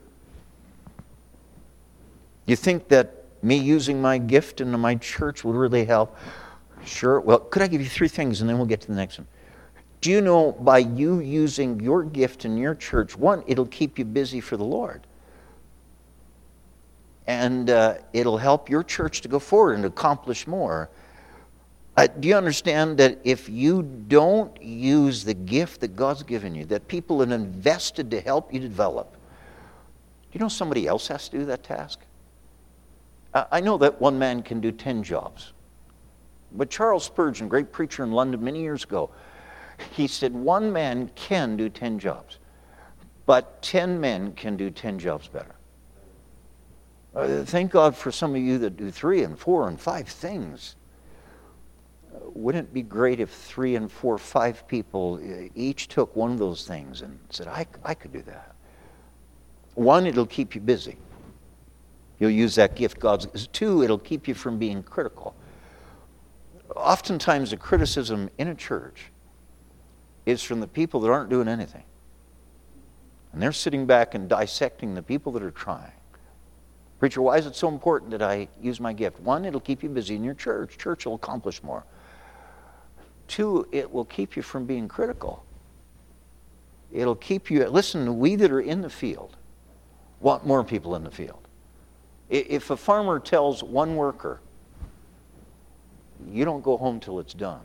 [2.45, 6.15] you think that me using my gift in my church would really help?
[6.85, 7.19] Sure.
[7.19, 9.27] Well, could I give you three things and then we'll get to the next one?
[10.01, 14.05] Do you know by you using your gift in your church, one, it'll keep you
[14.05, 15.01] busy for the Lord.
[17.27, 20.89] And uh, it'll help your church to go forward and accomplish more.
[21.95, 26.65] Uh, do you understand that if you don't use the gift that God's given you,
[26.65, 29.19] that people have invested to help you develop, do
[30.33, 31.99] you know somebody else has to do that task?
[33.33, 35.53] I know that one man can do 10 jobs.
[36.53, 39.09] But Charles Spurgeon, great preacher in London many years ago,
[39.91, 42.39] he said one man can do 10 jobs,
[43.25, 45.55] but 10 men can do 10 jobs better.
[47.15, 50.75] Uh, thank God for some of you that do three and four and five things.
[52.33, 56.39] Wouldn't it be great if three and four, five people uh, each took one of
[56.39, 58.55] those things and said, I, I could do that?
[59.75, 60.97] One, it'll keep you busy.
[62.19, 63.47] You'll use that gift God's.
[63.47, 65.35] Two, it'll keep you from being critical.
[66.75, 69.11] Oftentimes, the criticism in a church
[70.25, 71.83] is from the people that aren't doing anything.
[73.33, 75.91] And they're sitting back and dissecting the people that are trying.
[76.99, 79.19] Preacher, why is it so important that I use my gift?
[79.19, 80.77] One, it'll keep you busy in your church.
[80.77, 81.83] Church will accomplish more.
[83.27, 85.43] Two, it will keep you from being critical.
[86.91, 89.37] It'll keep you, listen, we that are in the field
[90.19, 91.47] want more people in the field.
[92.29, 94.39] If a farmer tells one worker,
[96.29, 97.61] you don't go home till it's done.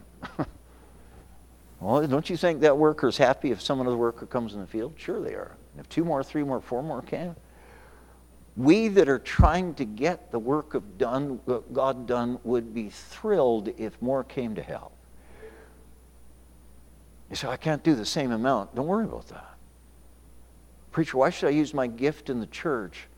[1.81, 4.95] well, don't you think that worker's happy if some other worker comes in the field?
[4.97, 5.57] Sure they are.
[5.79, 7.37] If two more, three more, four more came,
[8.57, 11.40] we that are trying to get the work of done,
[11.73, 14.92] God done would be thrilled if more came to help.
[17.29, 18.75] You say, I can't do the same amount.
[18.75, 19.57] Don't worry about that.
[20.92, 23.09] Preacher, why should I use my gift in the church?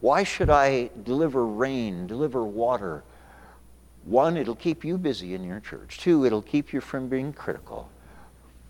[0.00, 3.04] Why should I deliver rain, deliver water?
[4.04, 5.98] One, it'll keep you busy in your church.
[5.98, 7.88] Two, it'll keep you from being critical.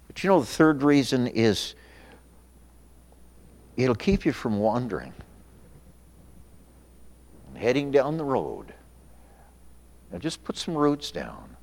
[0.07, 1.75] But you know, the third reason is
[3.77, 5.15] it'll keep you from wandering,
[7.55, 8.75] heading down the road.
[10.13, 11.57] Now, just put some roots down.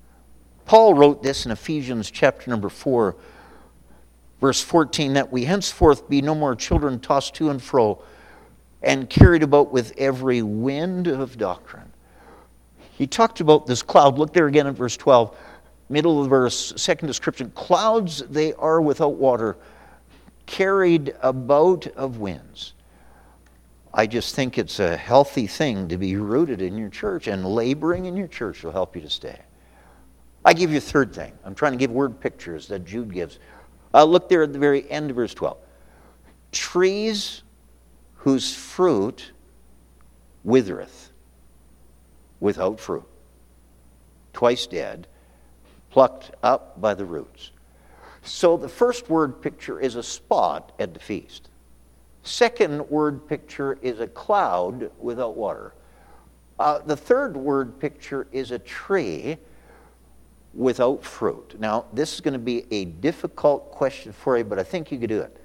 [0.65, 3.15] Paul wrote this in Ephesians chapter number 4,
[4.41, 8.01] verse 14 that we henceforth be no more children tossed to and fro
[8.81, 11.88] and carried about with every wind of doctrine
[12.99, 14.19] he talked about this cloud.
[14.19, 15.33] Look there again at verse 12,
[15.87, 17.49] middle of the verse, second description.
[17.55, 19.55] Clouds they are without water,
[20.45, 22.73] carried about of winds.
[23.93, 28.03] I just think it's a healthy thing to be rooted in your church, and laboring
[28.03, 29.39] in your church will help you to stay.
[30.43, 31.31] I give you a third thing.
[31.45, 33.39] I'm trying to give word pictures that Jude gives.
[33.93, 35.57] Uh, look there at the very end of verse 12.
[36.51, 37.43] Trees
[38.15, 39.31] whose fruit
[40.43, 41.08] withereth
[42.39, 43.07] without fruit,
[44.33, 45.07] twice dead,
[45.89, 47.51] plucked up by the roots.
[48.23, 51.49] So the first word picture is a spot at the feast.
[52.23, 55.73] Second word picture is a cloud without water.
[56.59, 59.37] Uh, the third word picture is a tree
[60.53, 61.55] without fruit.
[61.59, 64.99] Now, this is going to be a difficult question for you, but I think you
[64.99, 65.37] could do it.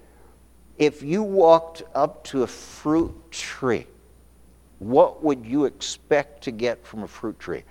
[0.77, 3.87] If you walked up to a fruit tree
[4.79, 7.63] what would you expect to get from a fruit tree?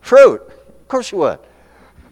[0.00, 0.42] Fruit.
[0.42, 1.38] Of course you would.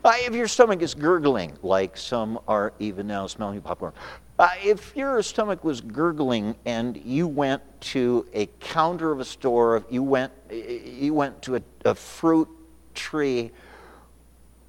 [0.04, 3.92] Uh, if your stomach is gurgling, like some are even now smelling popcorn,
[4.38, 9.84] uh, if your stomach was gurgling and you went to a counter of a store,
[9.88, 12.48] you went, you went to a, a fruit
[12.94, 13.52] tree,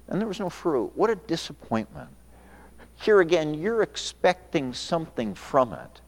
[0.08, 2.08] and there was no fruit, what a disappointment.
[3.00, 6.00] Here again, you're expecting something from it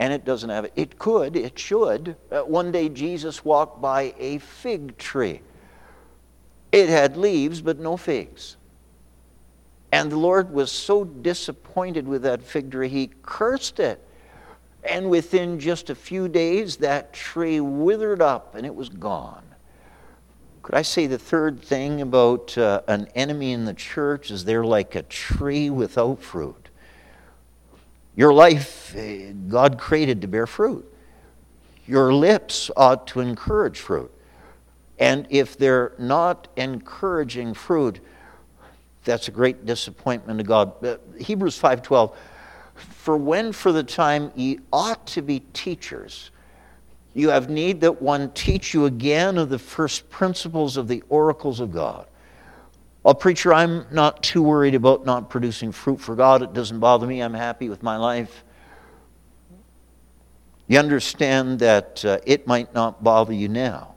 [0.00, 0.72] and it doesn't have it.
[0.74, 2.16] It could, it should.
[2.32, 5.42] Uh, one day Jesus walked by a fig tree.
[6.72, 8.56] It had leaves, but no figs.
[9.92, 14.00] And the Lord was so disappointed with that fig tree, he cursed it.
[14.82, 19.44] And within just a few days, that tree withered up and it was gone.
[20.62, 24.64] Could I say the third thing about uh, an enemy in the church is they're
[24.64, 26.69] like a tree without fruit.
[28.20, 30.84] Your life, eh, God created to bear fruit.
[31.86, 34.12] Your lips ought to encourage fruit.
[34.98, 38.00] And if they're not encouraging fruit,
[39.04, 40.84] that's a great disappointment to God.
[40.84, 42.14] Uh, Hebrews 5:12
[42.74, 46.30] For when for the time ye ought to be teachers,
[47.14, 51.58] you have need that one teach you again of the first principles of the oracles
[51.58, 52.04] of God.
[53.02, 56.42] Well, preacher, I'm not too worried about not producing fruit for God.
[56.42, 57.22] It doesn't bother me.
[57.22, 58.44] I'm happy with my life.
[60.68, 63.94] You understand that uh, it might not bother you now.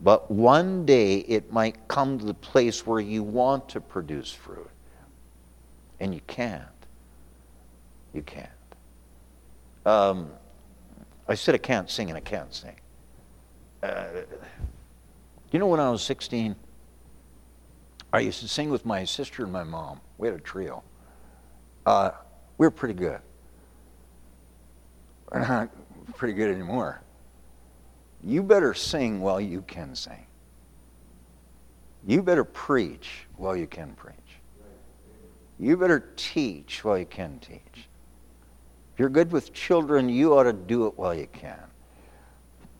[0.00, 4.70] But one day it might come to the place where you want to produce fruit.
[6.00, 6.64] And you can't.
[8.14, 8.48] You can't.
[9.84, 10.30] Um,
[11.26, 12.76] I said I can't sing and I can't sing.
[13.82, 14.06] Uh,
[15.50, 16.56] you know, when I was 16,
[18.12, 20.00] I used to sing with my sister and my mom.
[20.16, 20.82] We had a trio.
[21.84, 22.10] Uh,
[22.56, 23.20] we were pretty good.
[25.30, 25.70] We're not
[26.16, 27.02] pretty good anymore.
[28.24, 30.26] You better sing while you can sing.
[32.06, 34.14] You better preach while you can preach.
[35.58, 37.60] You better teach while you can teach.
[37.74, 41.60] If you're good with children, you ought to do it while you can.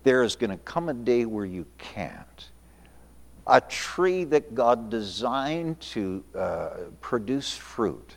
[0.04, 2.48] There is going to come a day where you can't.
[3.48, 6.70] A tree that God designed to uh,
[7.00, 8.16] produce fruit,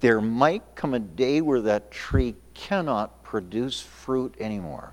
[0.00, 4.92] there might come a day where that tree cannot produce fruit anymore.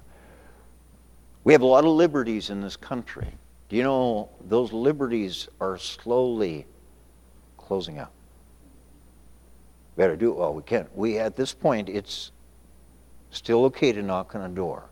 [1.44, 3.28] We have a lot of liberties in this country.
[3.70, 6.66] Do you know those liberties are slowly
[7.58, 8.12] closing up?
[9.96, 10.88] Better do it while we can.
[10.94, 12.32] We at this point it's
[13.32, 14.90] still okay to knock on a door.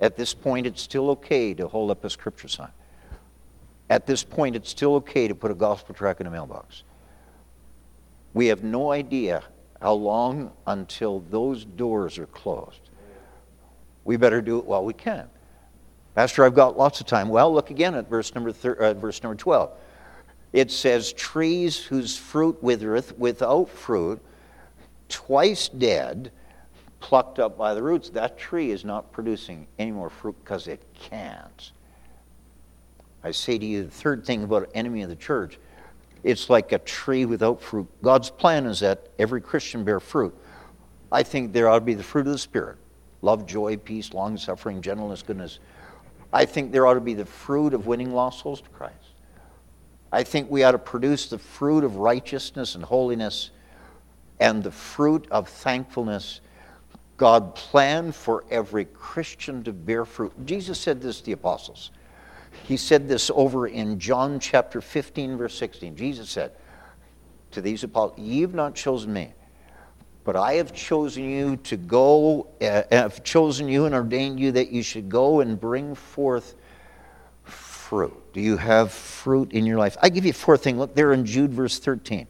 [0.00, 2.70] At this point it's still okay to hold up a scripture sign.
[3.92, 6.82] At this point it's still okay to put a gospel tract in a mailbox.
[8.34, 9.42] We have no idea
[9.80, 12.88] how long until those doors are closed
[14.04, 15.28] we better do it while we can.
[16.14, 17.28] Pastor, I've got lots of time.
[17.28, 19.70] Well, look again at verse number, thir- uh, verse number 12.
[20.52, 24.20] It says, Trees whose fruit withereth without fruit,
[25.08, 26.30] twice dead,
[27.00, 28.10] plucked up by the roots.
[28.10, 31.72] That tree is not producing any more fruit because it can't.
[33.24, 35.58] I say to you, the third thing about enemy of the church,
[36.24, 37.88] it's like a tree without fruit.
[38.02, 40.34] God's plan is that every Christian bear fruit.
[41.10, 42.78] I think there ought to be the fruit of the Spirit
[43.22, 45.60] love, joy, peace, long suffering, gentleness, goodness.
[46.32, 48.96] I think there ought to be the fruit of winning lost souls to Christ.
[50.10, 53.50] I think we ought to produce the fruit of righteousness and holiness
[54.40, 56.40] and the fruit of thankfulness.
[57.16, 60.32] God planned for every Christian to bear fruit.
[60.44, 61.92] Jesus said this to the apostles.
[62.64, 65.96] He said this over in John chapter 15, verse 16.
[65.96, 66.52] Jesus said
[67.50, 69.32] to these apostles, Ye have not chosen me
[70.24, 74.70] but I have chosen you to go, uh, have chosen you and ordained you that
[74.70, 76.54] you should go and bring forth
[77.42, 78.14] fruit.
[78.32, 79.96] Do you have fruit in your life?
[80.00, 80.78] I give you a fourth thing.
[80.78, 82.28] Look there in Jude, verse 13.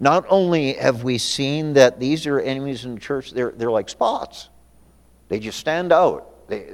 [0.00, 3.88] Not only have we seen that these are enemies in the church, they're, they're like
[3.88, 4.48] spots.
[5.28, 6.34] They just stand out.
[6.48, 6.66] They,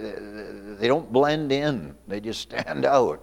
[0.78, 3.22] they don't blend in, they just stand out.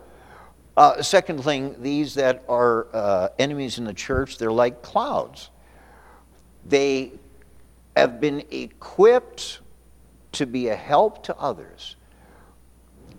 [0.78, 5.50] Uh, second thing, these that are uh, enemies in the church, they're like clouds.
[6.66, 7.14] They
[7.96, 9.60] have been equipped
[10.34, 11.98] to be a help to others,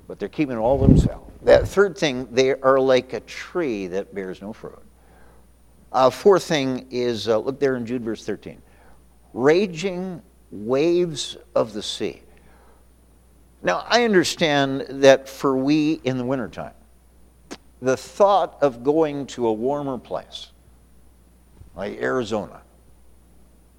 [0.09, 1.31] but they're keeping all themselves.
[1.43, 4.79] That third thing, they are like a tree that bears no fruit.
[5.91, 8.63] Uh, fourth thing is uh, look there in Jude verse 13
[9.35, 12.22] raging waves of the sea.
[13.63, 16.75] Now, I understand that for we in the wintertime,
[17.81, 20.49] the thought of going to a warmer place,
[21.77, 22.63] like Arizona,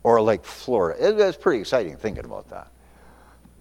[0.04, 1.28] or like Florida.
[1.28, 2.68] It's pretty exciting thinking about that.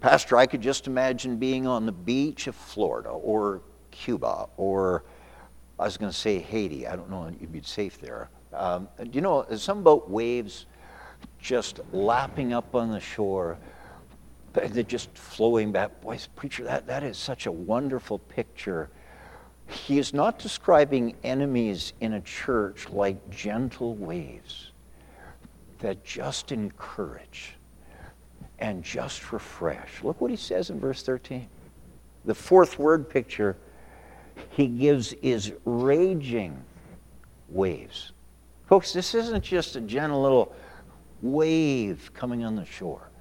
[0.00, 3.62] Pastor, I could just imagine being on the beach of Florida or
[3.92, 5.04] Cuba or
[5.78, 6.86] I was going to say Haiti.
[6.86, 8.30] I don't know if you'd be safe there.
[8.52, 10.66] Um, you know some boat waves
[11.38, 13.58] just lapping up on the shore?
[14.52, 16.00] They're just flowing back.
[16.00, 18.90] Boy, preacher, that, that is such a wonderful picture.
[19.68, 24.72] He is not describing enemies in a church like gentle waves
[25.78, 27.54] that just encourage
[28.58, 30.02] and just refresh.
[30.02, 31.48] Look what he says in verse 13.
[32.24, 33.56] The fourth word picture
[34.50, 36.62] he gives is raging
[37.48, 38.12] waves.
[38.66, 40.54] Folks, this isn't just a gentle little
[41.20, 43.11] wave coming on the shore.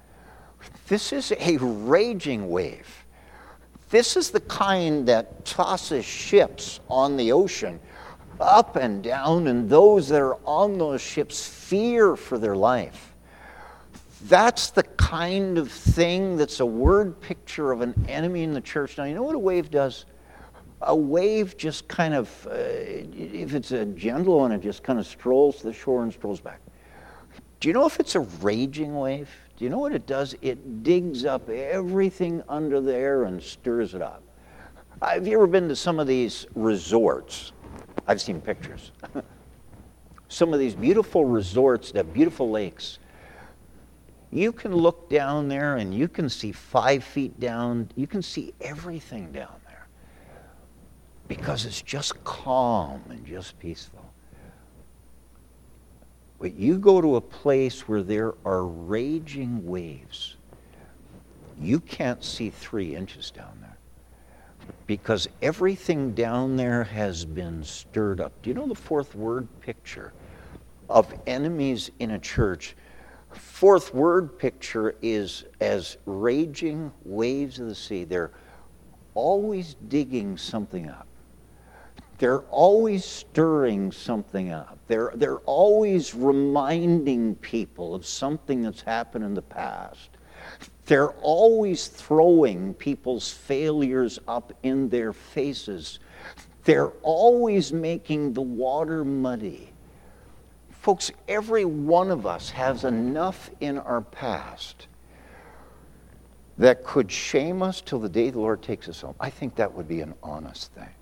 [0.88, 3.04] This is a raging wave.
[3.90, 7.78] This is the kind that tosses ships on the ocean
[8.40, 13.14] up and down, and those that are on those ships fear for their life.
[14.28, 18.96] That's the kind of thing that's a word picture of an enemy in the church.
[18.98, 20.06] Now, you know what a wave does?
[20.80, 25.06] A wave just kind of, uh, if it's a gentle one, it just kind of
[25.06, 26.60] strolls to the shore and strolls back.
[27.60, 29.30] Do you know if it's a raging wave?
[29.62, 30.34] Do you know what it does?
[30.42, 34.20] It digs up everything under there and stirs it up.
[35.00, 37.52] Have you ever been to some of these resorts?
[38.08, 38.90] I've seen pictures.
[40.28, 42.98] Some of these beautiful resorts that beautiful lakes.
[44.32, 47.88] You can look down there and you can see five feet down.
[47.94, 49.86] You can see everything down there.
[51.28, 54.01] because it's just calm and just peaceful.
[56.42, 60.34] But you go to a place where there are raging waves,
[61.60, 63.76] you can't see three inches down there
[64.88, 68.32] because everything down there has been stirred up.
[68.42, 70.12] Do you know the fourth word picture
[70.90, 72.74] of enemies in a church?
[73.30, 78.02] Fourth word picture is as raging waves of the sea.
[78.02, 78.32] They're
[79.14, 81.06] always digging something up.
[82.22, 84.78] They're always stirring something up.
[84.86, 90.10] They're, they're always reminding people of something that's happened in the past.
[90.86, 95.98] They're always throwing people's failures up in their faces.
[96.62, 99.72] They're always making the water muddy.
[100.70, 104.86] Folks, every one of us has enough in our past
[106.56, 109.16] that could shame us till the day the Lord takes us home.
[109.18, 110.94] I think that would be an honest thing.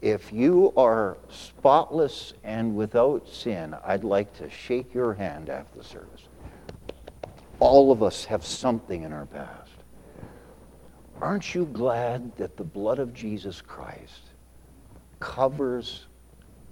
[0.00, 5.84] If you are spotless and without sin, I'd like to shake your hand after the
[5.84, 6.28] service.
[7.58, 9.70] All of us have something in our past.
[11.20, 14.22] Aren't you glad that the blood of Jesus Christ
[15.20, 16.06] covers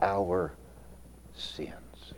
[0.01, 0.53] our
[1.35, 2.15] sins?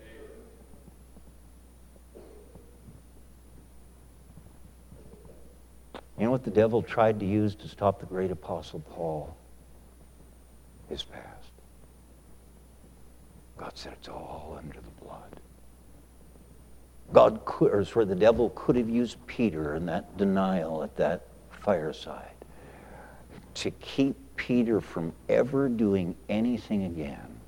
[6.19, 9.37] You know what the devil tried to use to stop the great apostle Paul?
[10.93, 11.51] His past.
[13.57, 15.41] God said it's all under the blood.
[17.15, 22.35] God could, where the devil could have used Peter in that denial at that fireside
[23.55, 27.41] to keep Peter from ever doing anything again.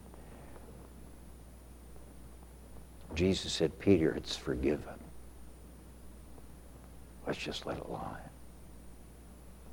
[3.15, 4.99] Jesus said, Peter, it's forgiven.
[7.27, 8.23] Let's just let it lie.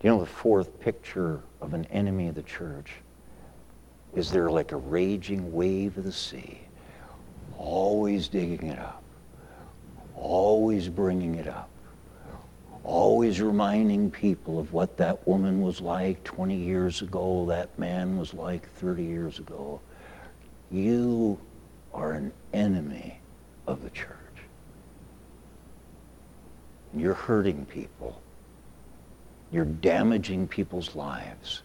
[0.02, 2.96] Do you know the fourth picture of an enemy of the church?
[4.16, 6.60] Is there like a raging wave of the sea,
[7.58, 9.02] always digging it up?
[10.22, 11.70] always bringing it up,
[12.84, 18.34] always reminding people of what that woman was like 20 years ago, that man was
[18.34, 19.82] like 30 years ago.
[20.70, 21.40] You
[21.94, 23.20] are an enemy
[23.68, 24.16] of the church.
[26.96, 28.22] You're hurting people.
[29.52, 31.64] You're damaging people's lives.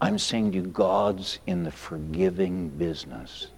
[0.00, 3.48] I'm saying to you, God's in the forgiving business.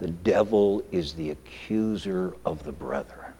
[0.00, 3.32] The devil is the accuser of the brethren.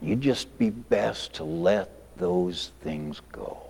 [0.00, 3.62] You'd just be best to let those things go.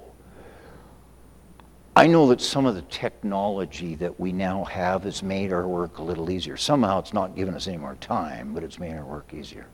[1.95, 5.97] I know that some of the technology that we now have has made our work
[5.97, 6.59] a little easier.
[6.59, 9.67] Somehow it's not given us any more time, but it's made our work easier.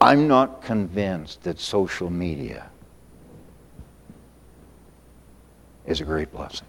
[0.00, 2.70] I'm not convinced that social media
[5.88, 6.66] is a great blessing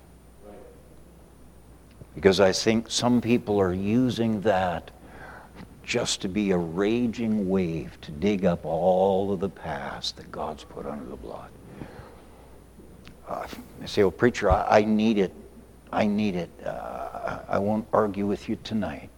[2.16, 4.92] because I think some people are using that
[5.84, 10.64] just to be a raging wave to dig up all of the past that God's
[10.64, 11.50] put under the blood.
[13.28, 13.48] Uh,
[13.82, 15.34] I say, well, preacher, I, I, need it.
[15.92, 16.50] I need it.
[16.66, 19.10] Uh, I won't argue with you tonight.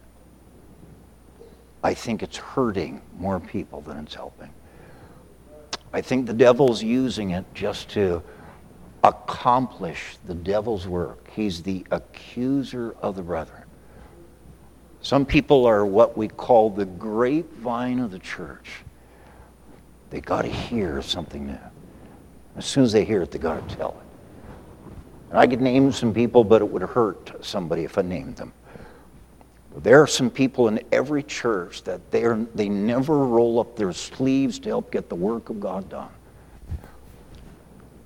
[1.82, 4.50] I think it's hurting more people than it's helping.
[5.92, 8.22] I think the devil's using it just to
[9.04, 11.28] accomplish the devil's work.
[11.30, 13.64] He's the accuser of the brethren.
[15.00, 18.70] Some people are what we call the grapevine of the church.
[20.10, 21.58] They got to hear something new.
[22.56, 24.06] As soon as they hear it, they got to tell it.
[25.30, 28.52] And I could name some people, but it would hurt somebody if I named them.
[29.78, 33.92] There are some people in every church that they are, they never roll up their
[33.92, 36.10] sleeves to help get the work of God done.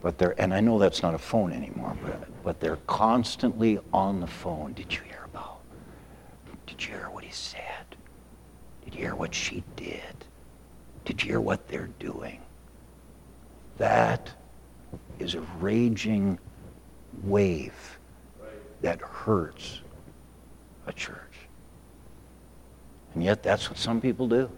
[0.02, 4.20] But they're, and I know that's not a phone anymore, but, but they're constantly on
[4.20, 4.72] the phone.
[4.74, 5.60] Did you hear about?
[6.66, 7.96] Did you hear what he said?
[8.84, 10.24] Did you hear what she did?
[11.04, 12.40] Did you hear what they're doing?
[13.78, 14.30] That
[15.18, 16.38] is a raging
[17.22, 17.98] wave
[18.82, 19.80] that hurts
[20.86, 21.18] a church.
[23.14, 24.50] And yet, that's what some people do.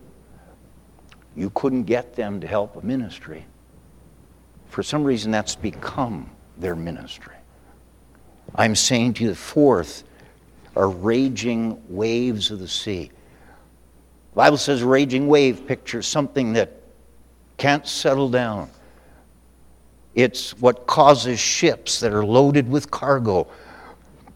[1.37, 3.47] You couldn't get them to help a ministry
[4.69, 7.35] for some reason, that's become their ministry.
[8.55, 10.05] I'm saying to you, the fourth
[10.77, 13.11] are raging waves of the sea.
[14.33, 16.81] The Bible says raging wave pictures something that
[17.57, 18.71] can't settle down.
[20.15, 23.49] It's what causes ships that are loaded with cargo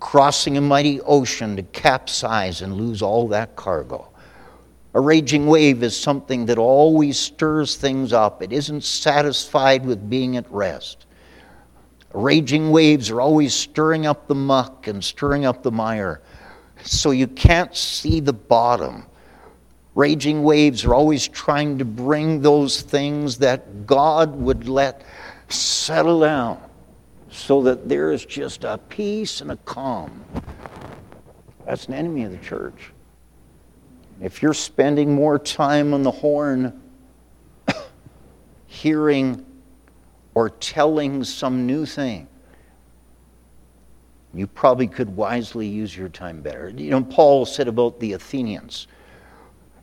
[0.03, 4.09] crossing a mighty ocean to capsize and lose all that cargo.
[4.95, 8.43] A raging wave is something that always stirs things up.
[8.43, 11.07] It isn't satisfied with being at rest.
[12.12, 16.20] Raging waves are always stirring up the muck and stirring up the mire,
[16.82, 19.07] so you can't see the bottom.
[19.95, 25.05] Raging waves are always trying to bring those things that God would let
[25.49, 26.61] settle down
[27.30, 30.22] so that there is just a peace and a calm.
[31.64, 32.93] That's an enemy of the church.
[34.23, 36.81] If you're spending more time on the horn,
[38.66, 39.45] hearing
[40.35, 42.29] or telling some new thing,
[44.33, 46.70] you probably could wisely use your time better.
[46.70, 48.87] You know, Paul said about the Athenians.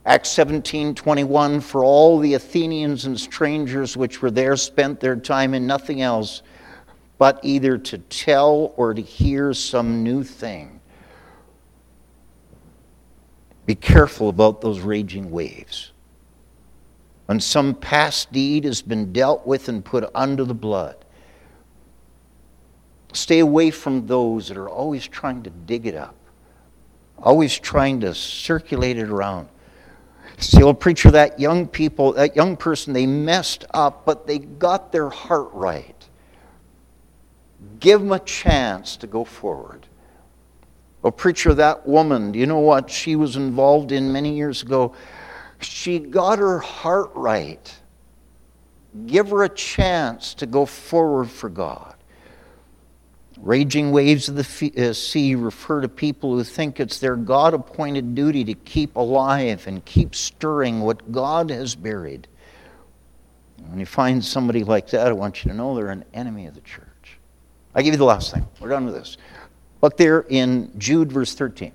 [0.05, 5.53] Acts 17 21, for all the Athenians and strangers which were there spent their time
[5.53, 6.41] in nothing else
[7.17, 10.78] but either to tell or to hear some new thing.
[13.69, 15.91] Be careful about those raging waves.
[17.27, 20.95] When some past deed has been dealt with and put under the blood,
[23.13, 26.15] stay away from those that are always trying to dig it up,
[27.19, 29.49] always trying to circulate it around.
[30.59, 35.11] Old preacher, that young people, that young person, they messed up, but they got their
[35.11, 36.09] heart right.
[37.79, 39.85] Give them a chance to go forward.
[41.03, 44.93] Oh, preacher, that woman, do you know what she was involved in many years ago?
[45.61, 47.73] She got her heart right.
[49.05, 51.95] Give her a chance to go forward for God.
[53.37, 58.13] Raging waves of the uh, sea refer to people who think it's their God appointed
[58.13, 62.27] duty to keep alive and keep stirring what God has buried.
[63.67, 66.55] When you find somebody like that, I want you to know they're an enemy of
[66.55, 67.17] the church.
[67.73, 68.45] I give you the last thing.
[68.59, 69.17] We're done with this.
[69.81, 71.71] Look there in Jude, verse 13.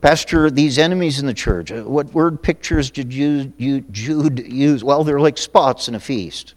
[0.00, 4.84] Pastor, these enemies in the church, uh, what word pictures did Jude use?
[4.84, 6.54] Well, they're like spots in a feast.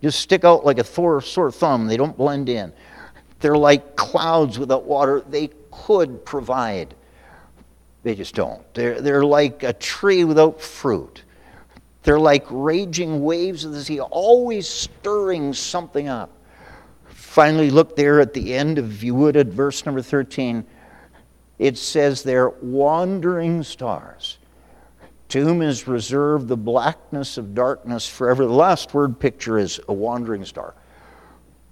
[0.00, 1.86] Just stick out like a sore thumb.
[1.86, 2.72] They don't blend in.
[3.40, 5.24] They're like clouds without water.
[5.28, 6.94] They could provide.
[8.04, 8.62] They just don't.
[8.74, 11.22] They're, they're like a tree without fruit.
[12.04, 16.30] They're like raging waves of the sea, always stirring something up.
[17.34, 20.64] Finally, look there at the end of, if you would, at verse number 13
[21.58, 24.38] it says there, wandering stars,
[25.30, 28.44] to whom is reserved the blackness of darkness forever.
[28.44, 30.76] The last word picture is a wandering star.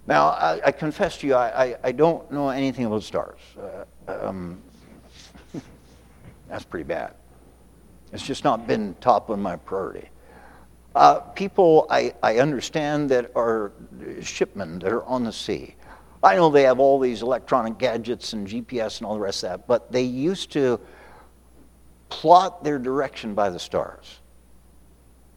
[0.05, 3.39] Now, I, I confess to you, I, I, I, don't know anything about stars.
[3.57, 4.61] Uh, um,
[6.49, 7.13] that's pretty bad.
[8.11, 10.09] It's just not been top on my priority.
[10.95, 13.71] Uh, people I, I understand that are
[14.21, 15.75] shipmen that are on the sea.
[16.21, 19.49] I know they have all these electronic gadgets and GPS and all the rest of
[19.49, 20.79] that, but they used to
[22.09, 24.19] plot their direction by the stars.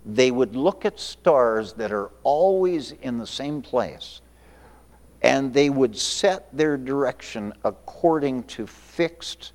[0.05, 4.21] They would look at stars that are always in the same place,
[5.23, 9.53] and they would set their direction according to fixed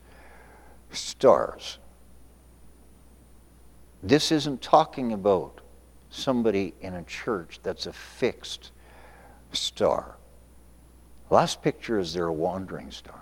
[0.89, 1.78] stars.
[4.04, 5.61] This isn't talking about
[6.12, 8.72] somebody in a church that's a fixed
[9.53, 10.18] star.
[11.30, 13.22] Last picture is they're a wandering star.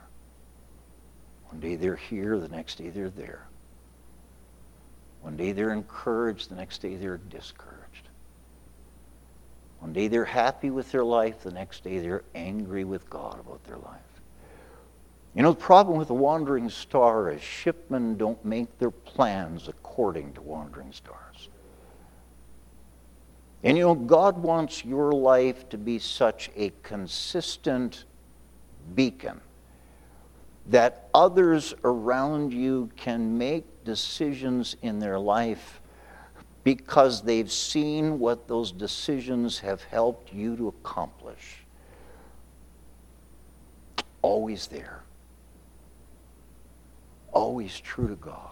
[1.49, 3.47] One day they're here, the next day they're there.
[5.21, 8.09] One day they're encouraged, the next day they're discouraged.
[9.79, 13.63] One day they're happy with their life, the next day they're angry with God about
[13.63, 14.01] their life.
[15.35, 20.33] You know, the problem with a wandering star is shipmen don't make their plans according
[20.33, 21.28] to wandering stars.
[23.63, 28.05] And you know, God wants your life to be such a consistent
[28.95, 29.41] beacon
[30.67, 35.81] that others around you can make decisions in their life
[36.63, 41.65] because they've seen what those decisions have helped you to accomplish.
[44.21, 45.01] Always there.
[47.31, 48.51] Always true to God.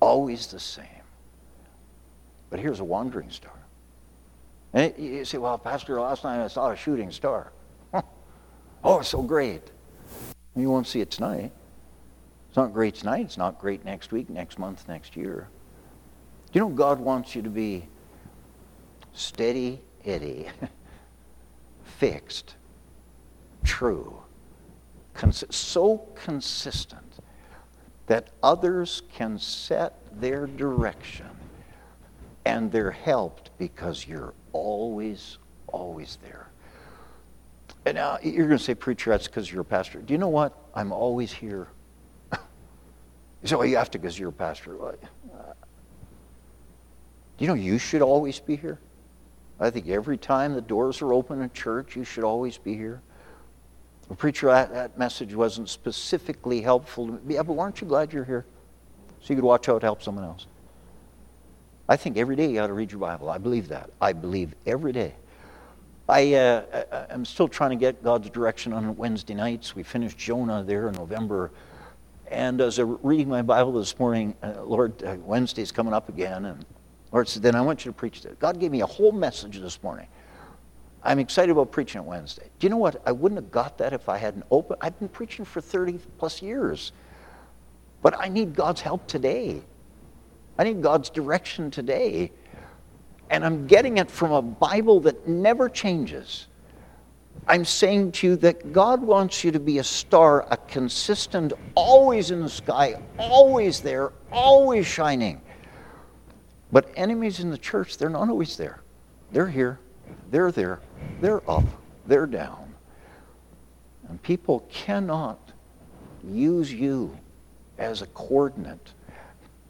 [0.00, 1.03] Always the same.
[2.54, 3.50] But here's a wandering star.
[4.74, 7.50] And you say, well, Pastor, last night I saw a shooting star.
[8.84, 9.72] oh, it's so great.
[10.54, 11.50] You won't see it tonight.
[12.46, 13.22] It's not great tonight.
[13.22, 15.48] It's not great next week, next month, next year.
[16.52, 17.88] You know, God wants you to be
[19.14, 20.46] steady, Eddie,
[21.82, 22.54] fixed,
[23.64, 24.22] true,
[25.12, 27.14] cons- so consistent
[28.06, 31.26] that others can set their direction
[32.44, 35.38] and they're helped because you're always,
[35.68, 36.48] always there.
[37.86, 40.00] And now you're going to say, Preacher, that's because you're a pastor.
[40.00, 40.56] Do you know what?
[40.74, 41.68] I'm always here.
[42.32, 42.38] you
[43.48, 44.82] say, Well, you have to because you're a pastor.
[44.82, 44.92] Uh,
[47.36, 48.78] do you know you should always be here?
[49.60, 53.02] I think every time the doors are open in church, you should always be here.
[54.08, 57.06] The preacher, that, that message wasn't specifically helpful.
[57.06, 57.34] to me.
[57.34, 58.44] Yeah, but aren't you glad you're here?
[59.20, 60.46] So you could watch how it helps someone else.
[61.88, 63.28] I think every day you ought to read your Bible.
[63.28, 63.90] I believe that.
[64.00, 65.14] I believe every day.
[66.08, 69.74] I, uh, I'm still trying to get God's direction on Wednesday nights.
[69.74, 71.50] We finished Jonah there in November.
[72.30, 76.08] And as I was reading my Bible this morning, uh, Lord, uh, Wednesday's coming up
[76.08, 76.46] again.
[76.46, 76.64] And
[77.12, 78.38] Lord said, then I want you to preach that.
[78.38, 80.06] God gave me a whole message this morning.
[81.02, 82.50] I'm excited about preaching on Wednesday.
[82.58, 83.02] Do you know what?
[83.06, 84.80] I wouldn't have got that if I hadn't opened.
[84.80, 86.92] I've been preaching for 30 plus years.
[88.00, 89.62] But I need God's help today.
[90.58, 92.32] I need God's direction today.
[93.30, 96.46] And I'm getting it from a Bible that never changes.
[97.46, 102.30] I'm saying to you that God wants you to be a star, a consistent, always
[102.30, 105.42] in the sky, always there, always shining.
[106.72, 108.82] But enemies in the church, they're not always there.
[109.32, 109.78] They're here,
[110.30, 110.80] they're there,
[111.20, 111.64] they're up,
[112.06, 112.74] they're down.
[114.08, 115.52] And people cannot
[116.22, 117.16] use you
[117.78, 118.93] as a coordinate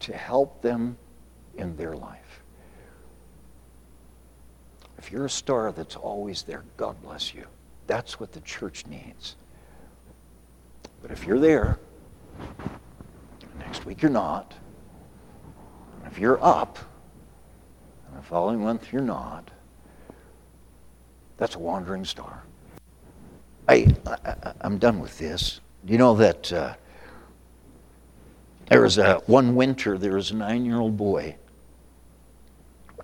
[0.05, 0.97] to help them
[1.57, 2.43] in their life.
[4.99, 7.47] If you're a star that's always there, God bless you.
[7.87, 9.35] That's what the church needs.
[11.01, 11.79] But if you're there,
[13.57, 14.53] next week you're not,
[16.05, 16.77] if you're up,
[18.07, 19.49] and the following month you're not,
[21.37, 22.43] that's a wandering star.
[23.67, 25.61] I, I, am done with this.
[25.83, 26.75] You know that uh,
[28.67, 31.35] there oh, was a, uh, one winter, there was a nine year old boy.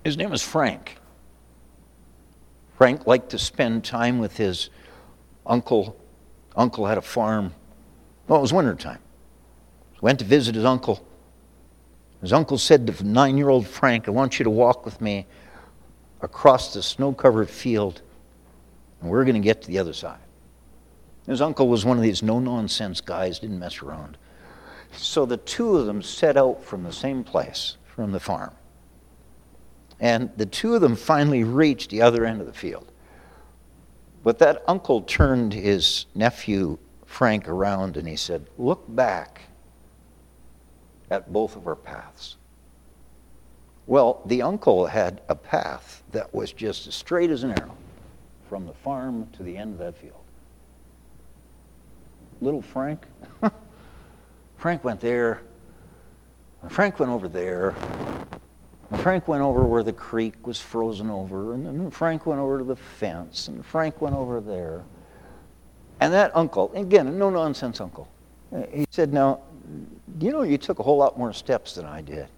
[0.04, 0.98] His name was Frank.
[2.76, 4.70] Frank liked to spend time with his
[5.46, 5.96] uncle.
[6.56, 7.54] Uncle had a farm.
[8.26, 8.98] Well, it was wintertime.
[10.00, 11.06] Went to visit his uncle.
[12.20, 15.26] His uncle said to nine year old Frank, I want you to walk with me
[16.20, 18.02] across the snow covered field,
[19.00, 20.18] and we're going to get to the other side.
[21.26, 24.16] His uncle was one of these no nonsense guys, didn't mess around.
[24.96, 28.52] So the two of them set out from the same place, from the farm.
[30.00, 32.90] And the two of them finally reached the other end of the field.
[34.24, 39.42] But that uncle turned his nephew, Frank, around and he said, Look back
[41.10, 42.36] at both of our paths.
[43.86, 47.76] Well, the uncle had a path that was just as straight as an arrow
[48.48, 50.20] from the farm to the end of that field.
[52.40, 53.06] Little Frank,
[54.62, 55.40] Frank went there,
[56.68, 57.74] Frank went over there,
[58.98, 62.64] Frank went over where the creek was frozen over, and then Frank went over to
[62.64, 64.84] the fence, and Frank went over there.
[65.98, 68.08] And that uncle, again, no nonsense uncle,
[68.70, 69.40] he said, Now,
[70.20, 72.28] you know, you took a whole lot more steps than I did,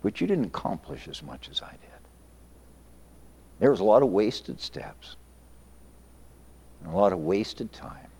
[0.00, 2.00] but you didn't accomplish as much as I did.
[3.58, 5.16] There was a lot of wasted steps,
[6.84, 8.10] and a lot of wasted time.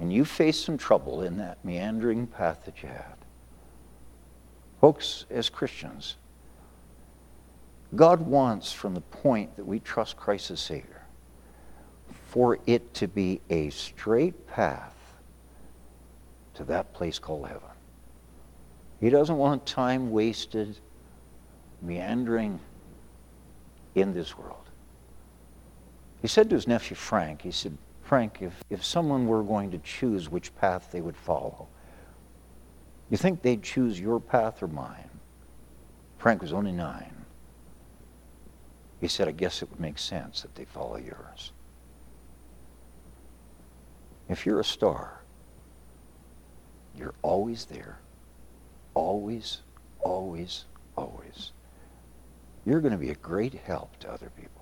[0.00, 3.16] And you faced some trouble in that meandering path that you had.
[4.80, 6.16] Folks, as Christians,
[7.94, 11.02] God wants from the point that we trust Christ as Savior
[12.30, 14.94] for it to be a straight path
[16.54, 17.62] to that place called heaven.
[19.00, 20.78] He doesn't want time wasted
[21.82, 22.60] meandering
[23.96, 24.56] in this world.
[26.22, 27.76] He said to his nephew Frank, he said,
[28.10, 31.68] Frank, if, if someone were going to choose which path they would follow,
[33.08, 35.08] you think they'd choose your path or mine?
[36.18, 37.14] Frank was only nine.
[39.00, 41.52] He said, I guess it would make sense that they follow yours.
[44.28, 45.20] If you're a star,
[46.96, 48.00] you're always there.
[48.94, 49.60] Always,
[50.00, 50.64] always,
[50.96, 51.52] always.
[52.66, 54.59] You're going to be a great help to other people.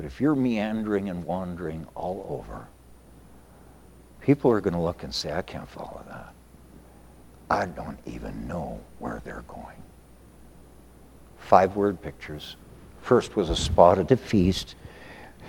[0.00, 2.66] But if you're meandering and wandering all over,
[4.22, 6.32] people are going to look and say, I can't follow that.
[7.50, 9.76] I don't even know where they're going.
[11.36, 12.56] Five word pictures.
[13.02, 14.74] First was a spot at a feast.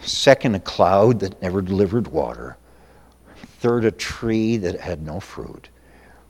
[0.01, 2.57] Second, a cloud that never delivered water.
[3.61, 5.69] Third, a tree that had no fruit.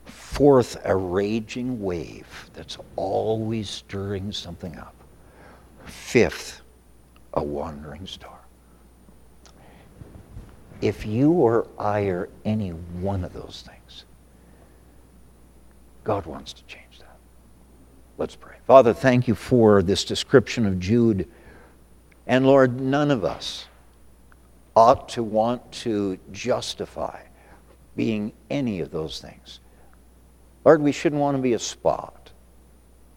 [0.04, 4.94] Fourth, a raging wave that's always stirring something up.
[5.86, 6.61] Fifth,
[7.34, 8.38] a wandering star.
[10.80, 14.04] If you or I are any one of those things,
[16.04, 17.16] God wants to change that.
[18.18, 18.56] Let's pray.
[18.66, 21.28] Father, thank you for this description of Jude.
[22.26, 23.66] And Lord, none of us
[24.74, 27.20] ought to want to justify
[27.94, 29.60] being any of those things.
[30.64, 32.30] Lord, we shouldn't want to be a spot.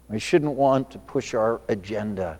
[0.10, 2.38] We shouldn't want to push our agenda.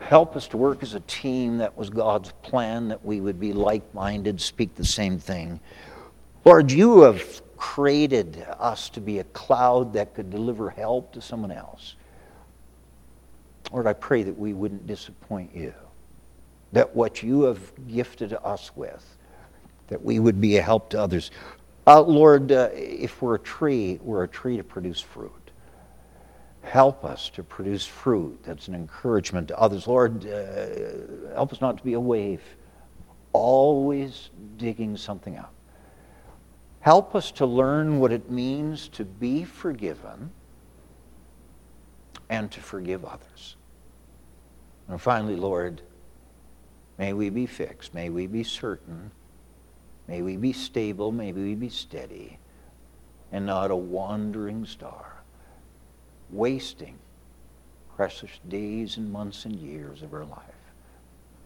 [0.00, 1.58] Help us to work as a team.
[1.58, 5.60] That was God's plan, that we would be like minded, speak the same thing.
[6.44, 11.52] Lord, you have created us to be a cloud that could deliver help to someone
[11.52, 11.96] else.
[13.70, 15.74] Lord, I pray that we wouldn't disappoint you,
[16.72, 19.04] that what you have gifted us with,
[19.88, 21.30] that we would be a help to others.
[21.86, 25.32] Uh, Lord, uh, if we're a tree, we're a tree to produce fruit.
[26.62, 29.86] Help us to produce fruit that's an encouragement to others.
[29.86, 32.42] Lord, uh, help us not to be a wave,
[33.32, 35.52] always digging something up.
[36.80, 40.30] Help us to learn what it means to be forgiven
[42.28, 43.56] and to forgive others.
[44.88, 45.82] And finally, Lord,
[46.98, 49.10] may we be fixed, may we be certain,
[50.08, 52.38] may we be stable, may we be steady,
[53.30, 55.09] and not a wandering star,
[56.32, 56.98] wasting
[57.96, 60.49] precious days and months and years of our life.